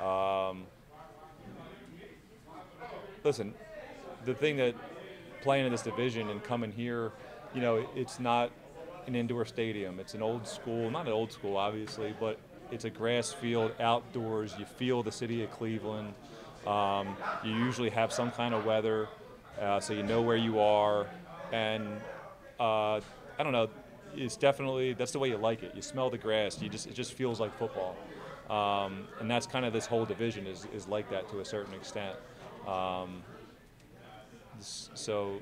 [0.00, 0.64] Um,
[3.24, 3.54] listen,
[4.24, 4.74] the thing that
[5.42, 7.12] playing in this division and coming here,
[7.54, 8.50] you know, it's not
[9.06, 9.98] an indoor stadium.
[9.98, 12.38] It's an old school, not an old school, obviously, but
[12.70, 14.54] it's a grass field outdoors.
[14.58, 16.14] You feel the city of Cleveland.
[16.66, 19.08] Um, you usually have some kind of weather,
[19.60, 21.06] uh, so you know where you are.
[21.52, 21.86] And
[22.60, 23.00] uh,
[23.38, 23.68] I don't know,
[24.14, 25.72] it's definitely that's the way you like it.
[25.74, 26.62] You smell the grass.
[26.62, 27.96] You just it just feels like football.
[28.48, 31.74] Um, and that's kind of this whole division is, is like that to a certain
[31.74, 32.16] extent.
[32.66, 33.22] Um,
[34.60, 35.40] so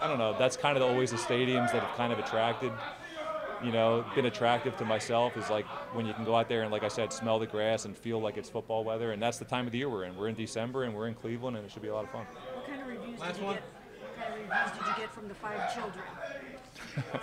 [0.00, 0.36] I don't know.
[0.38, 2.72] That's kind of always the stadiums that have kind of attracted,
[3.62, 6.70] you know, been attractive to myself is like when you can go out there and,
[6.70, 9.12] like I said, smell the grass and feel like it's football weather.
[9.12, 10.16] And that's the time of the year we're in.
[10.16, 12.24] We're in December and we're in Cleveland, and it should be a lot of fun.
[12.24, 13.54] What kind of reviews Last did you one.
[13.56, 13.62] get?
[14.02, 16.04] What kind of reviews did you get from the five children?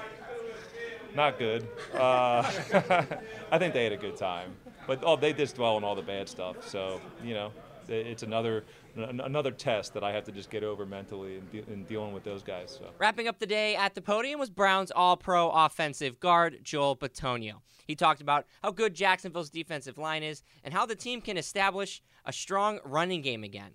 [1.15, 1.67] Not good.
[1.93, 1.97] Uh,
[3.51, 4.55] I think they had a good time,
[4.87, 6.67] but oh, they just dwell on all the bad stuff.
[6.67, 7.51] So you know,
[7.87, 8.63] it's another
[8.95, 12.23] another test that I have to just get over mentally in, de- in dealing with
[12.23, 12.77] those guys.
[12.79, 12.89] So.
[12.99, 17.61] Wrapping up the day at the podium was Browns All Pro offensive guard Joel Bitonio.
[17.87, 22.01] He talked about how good Jacksonville's defensive line is and how the team can establish
[22.25, 23.71] a strong running game again.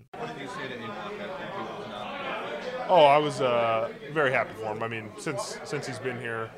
[2.90, 4.82] Oh, I was uh, very happy for him.
[4.82, 6.50] I mean, since since he's been here,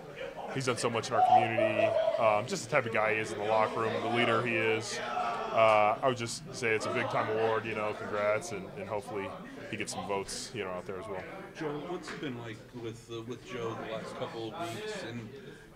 [0.54, 1.86] he's done so much in our community.
[2.20, 4.54] Um, just the type of guy he is in the locker room, the leader he
[4.54, 5.00] is.
[5.52, 7.64] Uh, I would just say it's a big time award.
[7.64, 9.28] You know, congrats, and, and hopefully
[9.70, 10.50] he gets some votes.
[10.54, 11.22] You know, out there as well.
[11.58, 15.28] Joe, what's it been like with uh, with Joe the last couple of weeks, and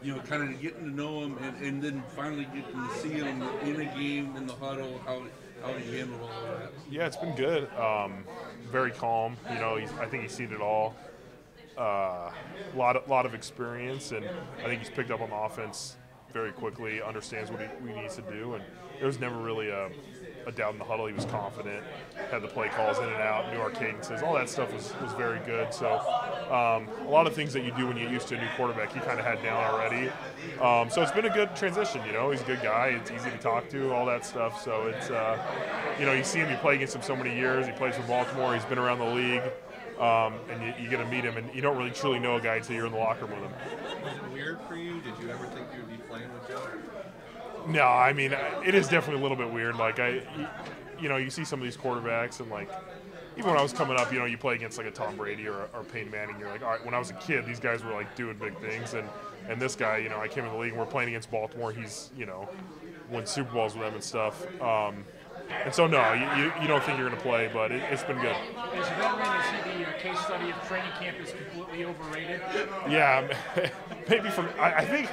[0.03, 3.09] you know, kind of getting to know him, and, and then finally getting to see
[3.09, 5.22] him in a game in the huddle, how
[5.62, 6.72] how he handled all that.
[6.91, 7.68] Yeah, it's been good.
[7.75, 8.25] Um,
[8.70, 9.37] very calm.
[9.51, 10.95] You know, he's, I think he's seen it all.
[11.77, 12.33] A uh,
[12.77, 14.25] lot, of, lot of experience, and
[14.59, 15.97] I think he's picked up on the offense
[16.35, 17.01] very quickly.
[17.01, 18.64] Understands what he, what he needs to do, and
[18.99, 19.89] there was never really a,
[20.47, 21.07] a doubt in the huddle.
[21.07, 21.82] He was confident,
[22.30, 24.20] had the play calls in and out, knew our cadences.
[24.22, 25.72] All that stuff was, was very good.
[25.72, 26.01] So
[26.51, 28.49] um, a lot of things that you do when you get used to a new
[28.57, 30.11] quarterback, he kind of had down already.
[30.61, 32.03] Um, so it's been a good transition.
[32.05, 32.99] You know, he's a good guy.
[33.01, 34.62] It's easy to talk to, all that stuff.
[34.62, 35.39] So it's uh,
[35.99, 36.51] you know, you see him.
[36.51, 37.66] You play against him so many years.
[37.66, 38.55] He plays for Baltimore.
[38.55, 39.43] He's been around the league.
[39.99, 42.40] Um, and you, you get to meet him, and you don't really truly know a
[42.40, 43.59] guy until you're in the locker room with him.
[44.03, 45.01] Was it weird for you?
[45.01, 46.66] Did you ever think you would be playing with Joe?
[47.68, 49.76] No, I mean it is definitely a little bit weird.
[49.76, 50.22] Like I,
[51.01, 52.68] you, know, you see some of these quarterbacks, and like
[53.36, 55.49] even when I was coming up, you know, you play against like a Tom Brady
[55.49, 56.36] or, or Peyton Manning.
[56.38, 56.84] You're like, all right.
[56.84, 59.09] When I was a kid, these guys were like doing big things, and
[59.49, 61.72] and this guy, you know, I came in the league and we're playing against Baltimore.
[61.72, 62.49] He's you know,
[63.11, 64.45] won Super Bowls with them and stuff.
[64.61, 65.05] Um,
[65.64, 68.18] and so no, you, you, you don't think you're gonna play, but it, it's been
[68.18, 68.36] good.
[68.36, 72.40] As a veteran, is he the case study of training camp is completely overrated?
[72.88, 73.32] Yeah,
[74.09, 75.09] maybe from I, I think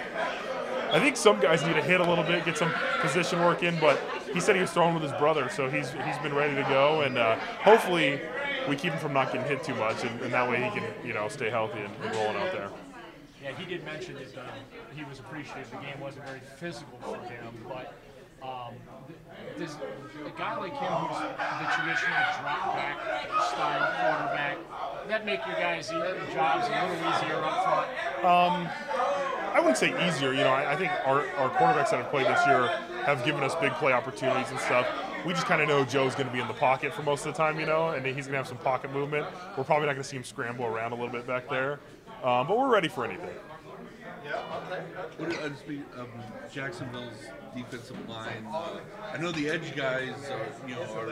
[0.92, 3.80] I think some guys need to hit a little bit, get some position work in.
[3.80, 4.00] But
[4.34, 7.02] he said he was throwing with his brother, so he's he's been ready to go,
[7.02, 8.20] and uh, hopefully
[8.68, 10.84] we keep him from not getting hit too much, and, and that way he can
[11.06, 12.70] you know stay healthy and, and rolling out there.
[13.42, 14.44] Yeah, he did mention that uh,
[14.96, 15.70] he was appreciative.
[15.72, 17.94] The game wasn't very physical for him, but
[18.44, 18.74] um,
[19.58, 19.76] does
[20.26, 22.98] a guy like him, who's the traditional drop back
[23.50, 24.58] style quarterback,
[25.08, 28.26] that make your guys' jobs a little easier up front?
[28.26, 28.70] Um,
[29.54, 30.32] I wouldn't say easier.
[30.34, 32.68] You know, I, I think our, our quarterbacks that have played this year
[33.06, 34.88] have given us big play opportunities and stuff.
[35.26, 37.34] We just kind of know Joe's going to be in the pocket for most of
[37.34, 39.28] the time, you know, and he's going to have some pocket movement.
[39.58, 41.74] We're probably not going to see him scramble around a little bit back there,
[42.24, 43.30] um, but we're ready for anything.
[44.52, 46.08] What do- uh, speak of
[46.52, 47.14] Jacksonville's
[47.56, 48.46] defensive line?
[49.14, 51.10] I know the edge guys, are, you know, are,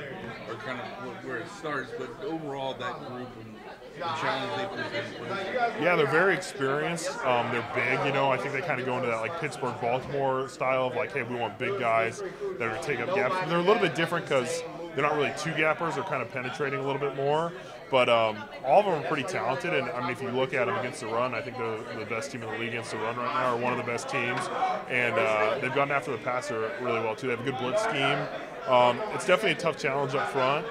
[0.51, 3.55] are kind of wh- where it starts, but overall that group and
[3.95, 5.81] the challenge they present.
[5.81, 7.11] Yeah, they're very experienced.
[7.25, 8.29] Um, they're big, you know.
[8.29, 11.23] I think they kind of go into that like Pittsburgh, Baltimore style of like, hey,
[11.23, 13.35] we want big guys that are going to take up gaps.
[13.41, 14.63] And they're a little bit different because
[14.95, 15.95] they're not really two gappers.
[15.95, 17.53] They're kind of penetrating a little bit more.
[17.91, 19.73] But um, all of them are pretty talented.
[19.73, 22.05] And I mean, if you look at them against the run, I think they're the
[22.05, 24.09] best team in the league against the run right now, or one of the best
[24.09, 24.41] teams.
[24.89, 27.27] And uh, they've gotten after the passer really well too.
[27.27, 28.19] They have a good blitz scheme.
[28.67, 30.65] Um, it's definitely a tough challenge up front.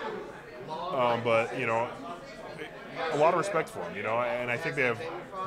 [0.69, 1.89] Um, but you know,
[3.12, 5.01] a lot of respect for them, you know, and I think they have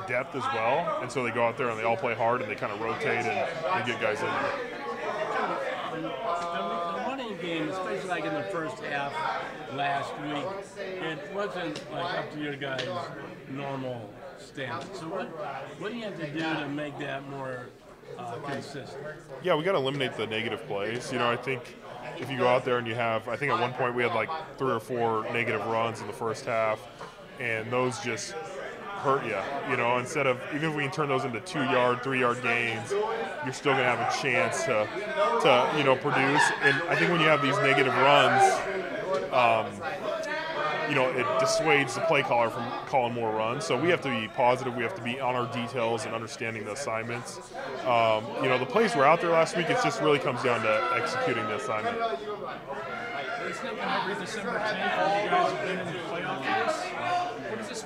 [0.06, 2.50] depth as well, and so they go out there and they all play hard and
[2.50, 4.52] they kind of rotate and, and get guys in there.
[5.92, 6.08] The, the
[7.06, 9.12] running game, especially like in the first half
[9.74, 10.44] last week,
[11.02, 12.86] it wasn't like up to your guys'
[13.48, 14.94] normal standard.
[14.96, 15.26] So what
[15.80, 17.68] what do you have to do to make that more
[18.18, 19.02] uh, consistent?
[19.42, 21.12] Yeah, we got to eliminate the negative plays.
[21.12, 21.76] You know, I think
[22.18, 24.14] if you go out there and you have, I think at one point we had
[24.14, 26.80] like three or four negative runs in the first half,
[27.40, 28.34] and those just
[29.02, 29.36] hurt you.
[29.68, 32.40] You know, instead of even if we can turn those into two yard, three yard
[32.42, 32.92] gains,
[33.44, 34.88] you're still gonna have a chance to,
[35.42, 36.42] to you know, produce.
[36.62, 38.42] And I think when you have these negative runs,
[39.32, 39.66] um,
[40.88, 43.64] you know, it dissuades the play caller from calling more runs.
[43.64, 44.74] So we have to be positive.
[44.76, 47.38] We have to be on our details and understanding the assignments.
[47.86, 49.70] Um, you know, the plays were out there last week.
[49.70, 51.96] It just really comes down to executing the assignment.
[53.44, 57.01] It's not been every December 10th you guys have been in the playoff race.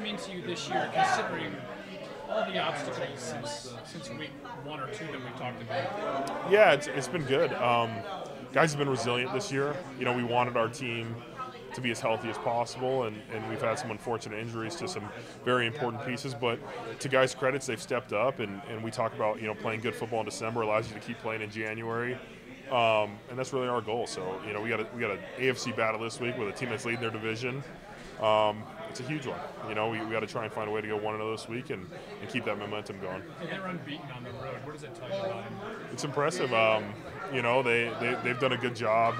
[0.02, 1.56] Mean to you this year, considering
[2.28, 4.30] all the obstacles since since week
[4.62, 6.52] one or two that we talked about?
[6.52, 7.52] Yeah, it's, it's been good.
[7.54, 7.90] Um,
[8.52, 9.74] guys have been resilient this year.
[9.98, 11.16] You know, we wanted our team
[11.74, 15.08] to be as healthy as possible, and, and we've had some unfortunate injuries to some
[15.44, 16.34] very important pieces.
[16.34, 16.58] But
[17.00, 19.94] to guys' credits, they've stepped up, and, and we talk about you know playing good
[19.94, 22.14] football in December allows you to keep playing in January,
[22.70, 24.06] um, and that's really our goal.
[24.06, 26.52] So you know we got a, we got an AFC battle this week with a
[26.52, 27.64] team that's leading their division.
[28.20, 28.62] Um,
[28.98, 29.38] it's a huge one.
[29.68, 31.22] You know, we, we got to try and find a way to go one and
[31.22, 31.86] zero this week and,
[32.20, 33.22] and keep that momentum going.
[33.40, 34.56] And they're unbeaten on the road.
[34.64, 35.76] What does that tell you about them?
[35.92, 36.52] It's impressive.
[36.54, 36.94] Um,
[37.32, 39.14] you know, they, they, they've done a good job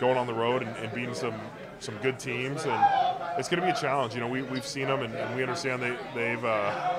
[0.00, 1.34] going on the road and, and beating some,
[1.78, 2.64] some good teams.
[2.64, 4.14] And it's going to be a challenge.
[4.14, 6.96] You know, we, we've seen them and, and we understand they, they've, uh,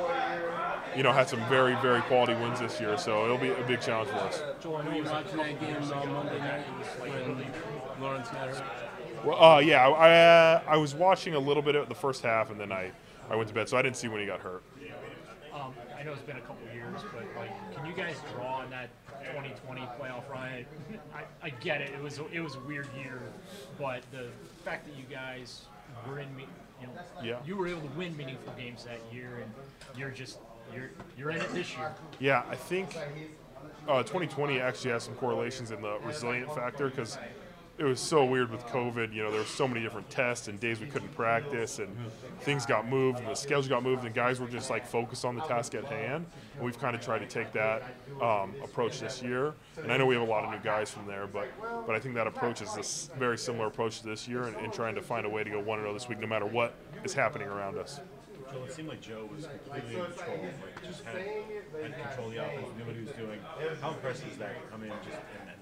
[0.95, 2.97] you know, had some very, very quality wins this year.
[2.97, 4.41] So it'll be a big challenge for us.
[4.61, 6.61] Joel, I know you watching that game on Monday night
[7.01, 8.88] when Lawrence got hurt.
[9.25, 12.51] Well, uh, yeah, I, uh, I was watching a little bit of the first half
[12.51, 12.91] and then I,
[13.29, 13.69] I went to bed.
[13.69, 14.63] So I didn't see when he got hurt.
[15.53, 18.69] Um, I know it's been a couple years, but like, can you guys draw on
[18.69, 18.89] that
[19.33, 20.65] 2020 playoff run?
[21.13, 21.89] I, I get it.
[21.89, 23.19] It was it was a weird year,
[23.77, 24.27] but the
[24.63, 25.63] fact that you guys
[26.07, 26.27] were in,
[26.79, 27.39] you know, Yeah.
[27.45, 29.51] you were able to win meaningful games that year, and
[29.99, 30.37] you're just
[30.73, 31.91] you're you're in it this year.
[32.19, 32.95] Yeah, I think
[33.87, 37.17] uh, 2020 actually has some correlations in the resilient factor because
[37.79, 39.13] it was so weird with COVID.
[39.13, 41.95] You know, there were so many different tests and days we couldn't practice, and
[42.41, 45.35] things got moved, and the schedule got moved, and guys were just like focused on
[45.35, 46.25] the task at hand.
[46.55, 47.83] And we've kind of tried to take that
[48.21, 49.53] um, approach this year.
[49.81, 51.47] And I know we have a lot of new guys from there, but
[51.87, 54.93] but I think that approach is this very similar approach to this year, and, trying
[54.93, 57.13] to find a way to go one and zero this week, no matter what is
[57.13, 57.99] happening around us.
[58.51, 62.33] Joel, it seemed like Joe was completely in control, like just had, had control of
[62.33, 63.39] the offense, knew what he was doing.
[63.81, 65.58] How impressive is that to come in just and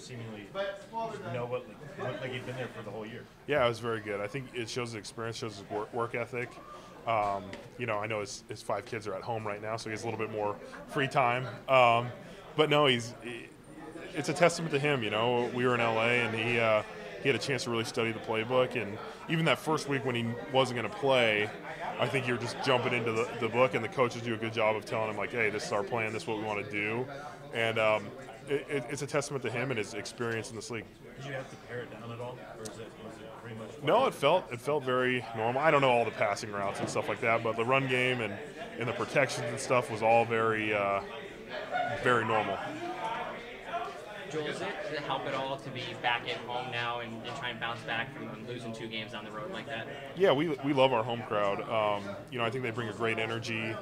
[0.00, 1.64] seemingly just know what
[1.98, 3.24] like, looked like he'd been there for the whole year?
[3.46, 4.20] Yeah, it was very good.
[4.20, 6.50] I think it shows his experience, shows his work, work ethic.
[7.06, 7.44] Um,
[7.78, 9.92] you know, I know his, his five kids are at home right now, so he
[9.92, 10.56] has a little bit more
[10.88, 11.46] free time.
[11.68, 12.08] Um,
[12.56, 13.46] but no, he's he-
[14.14, 15.02] it's a testament to him.
[15.02, 16.82] You know, we were in LA and he uh,
[17.22, 18.98] he had a chance to really study the playbook, and
[19.28, 21.48] even that first week when he wasn't going to play,
[21.98, 24.52] I think you're just jumping into the, the book, and the coaches do a good
[24.52, 26.64] job of telling him like, hey, this is our plan, this is what we want
[26.64, 27.06] to do,
[27.52, 28.06] and um,
[28.50, 30.84] it, it, it's a testament to him and his experience in this league.
[31.16, 33.56] Did you have to pare it down at all, or is it, was it pretty
[33.56, 33.70] much?
[33.82, 35.62] No, it felt it felt very normal.
[35.62, 38.20] I don't know all the passing routes and stuff like that, but the run game
[38.20, 38.34] and,
[38.78, 41.00] and the protections and stuff was all very uh,
[42.02, 42.58] very normal.
[44.30, 47.12] Joel, does it, does it help at all to be back at home now and,
[47.26, 49.88] and try and bounce back from losing two games on the road like that?
[50.16, 51.60] Yeah, we, we love our home crowd.
[51.68, 53.74] Um, you know, I think they bring a great energy.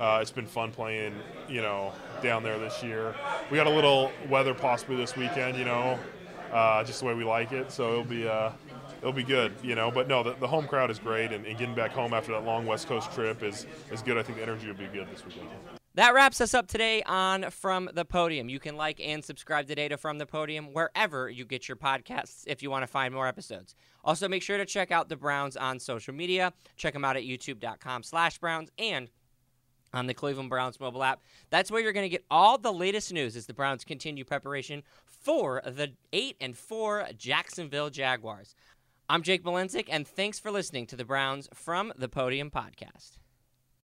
[0.00, 1.14] Uh, it's been fun playing,
[1.46, 1.92] you know,
[2.22, 3.14] down there this year.
[3.50, 5.98] We got a little weather possibly this weekend, you know,
[6.50, 7.70] uh, just the way we like it.
[7.70, 8.52] So it'll be uh,
[9.00, 9.90] it'll be good, you know.
[9.90, 12.44] But no, the, the home crowd is great, and, and getting back home after that
[12.44, 14.16] long West Coast trip is is good.
[14.16, 15.48] I think the energy will be good this weekend.
[15.94, 18.48] That wraps us up today on From the Podium.
[18.48, 22.44] You can like and subscribe today to From the Podium wherever you get your podcasts
[22.46, 23.74] if you want to find more episodes.
[24.04, 26.52] Also, make sure to check out the Browns on social media.
[26.76, 29.10] Check them out at youtube.com slash Browns and
[29.92, 31.20] on the Cleveland Browns mobile app.
[31.50, 34.82] That's where you're going to get all the latest news as the Browns continue preparation
[35.04, 38.54] for the 8 and 4 Jacksonville Jaguars.
[39.08, 43.19] I'm Jake Malenzik, and thanks for listening to the Browns from the Podium podcast.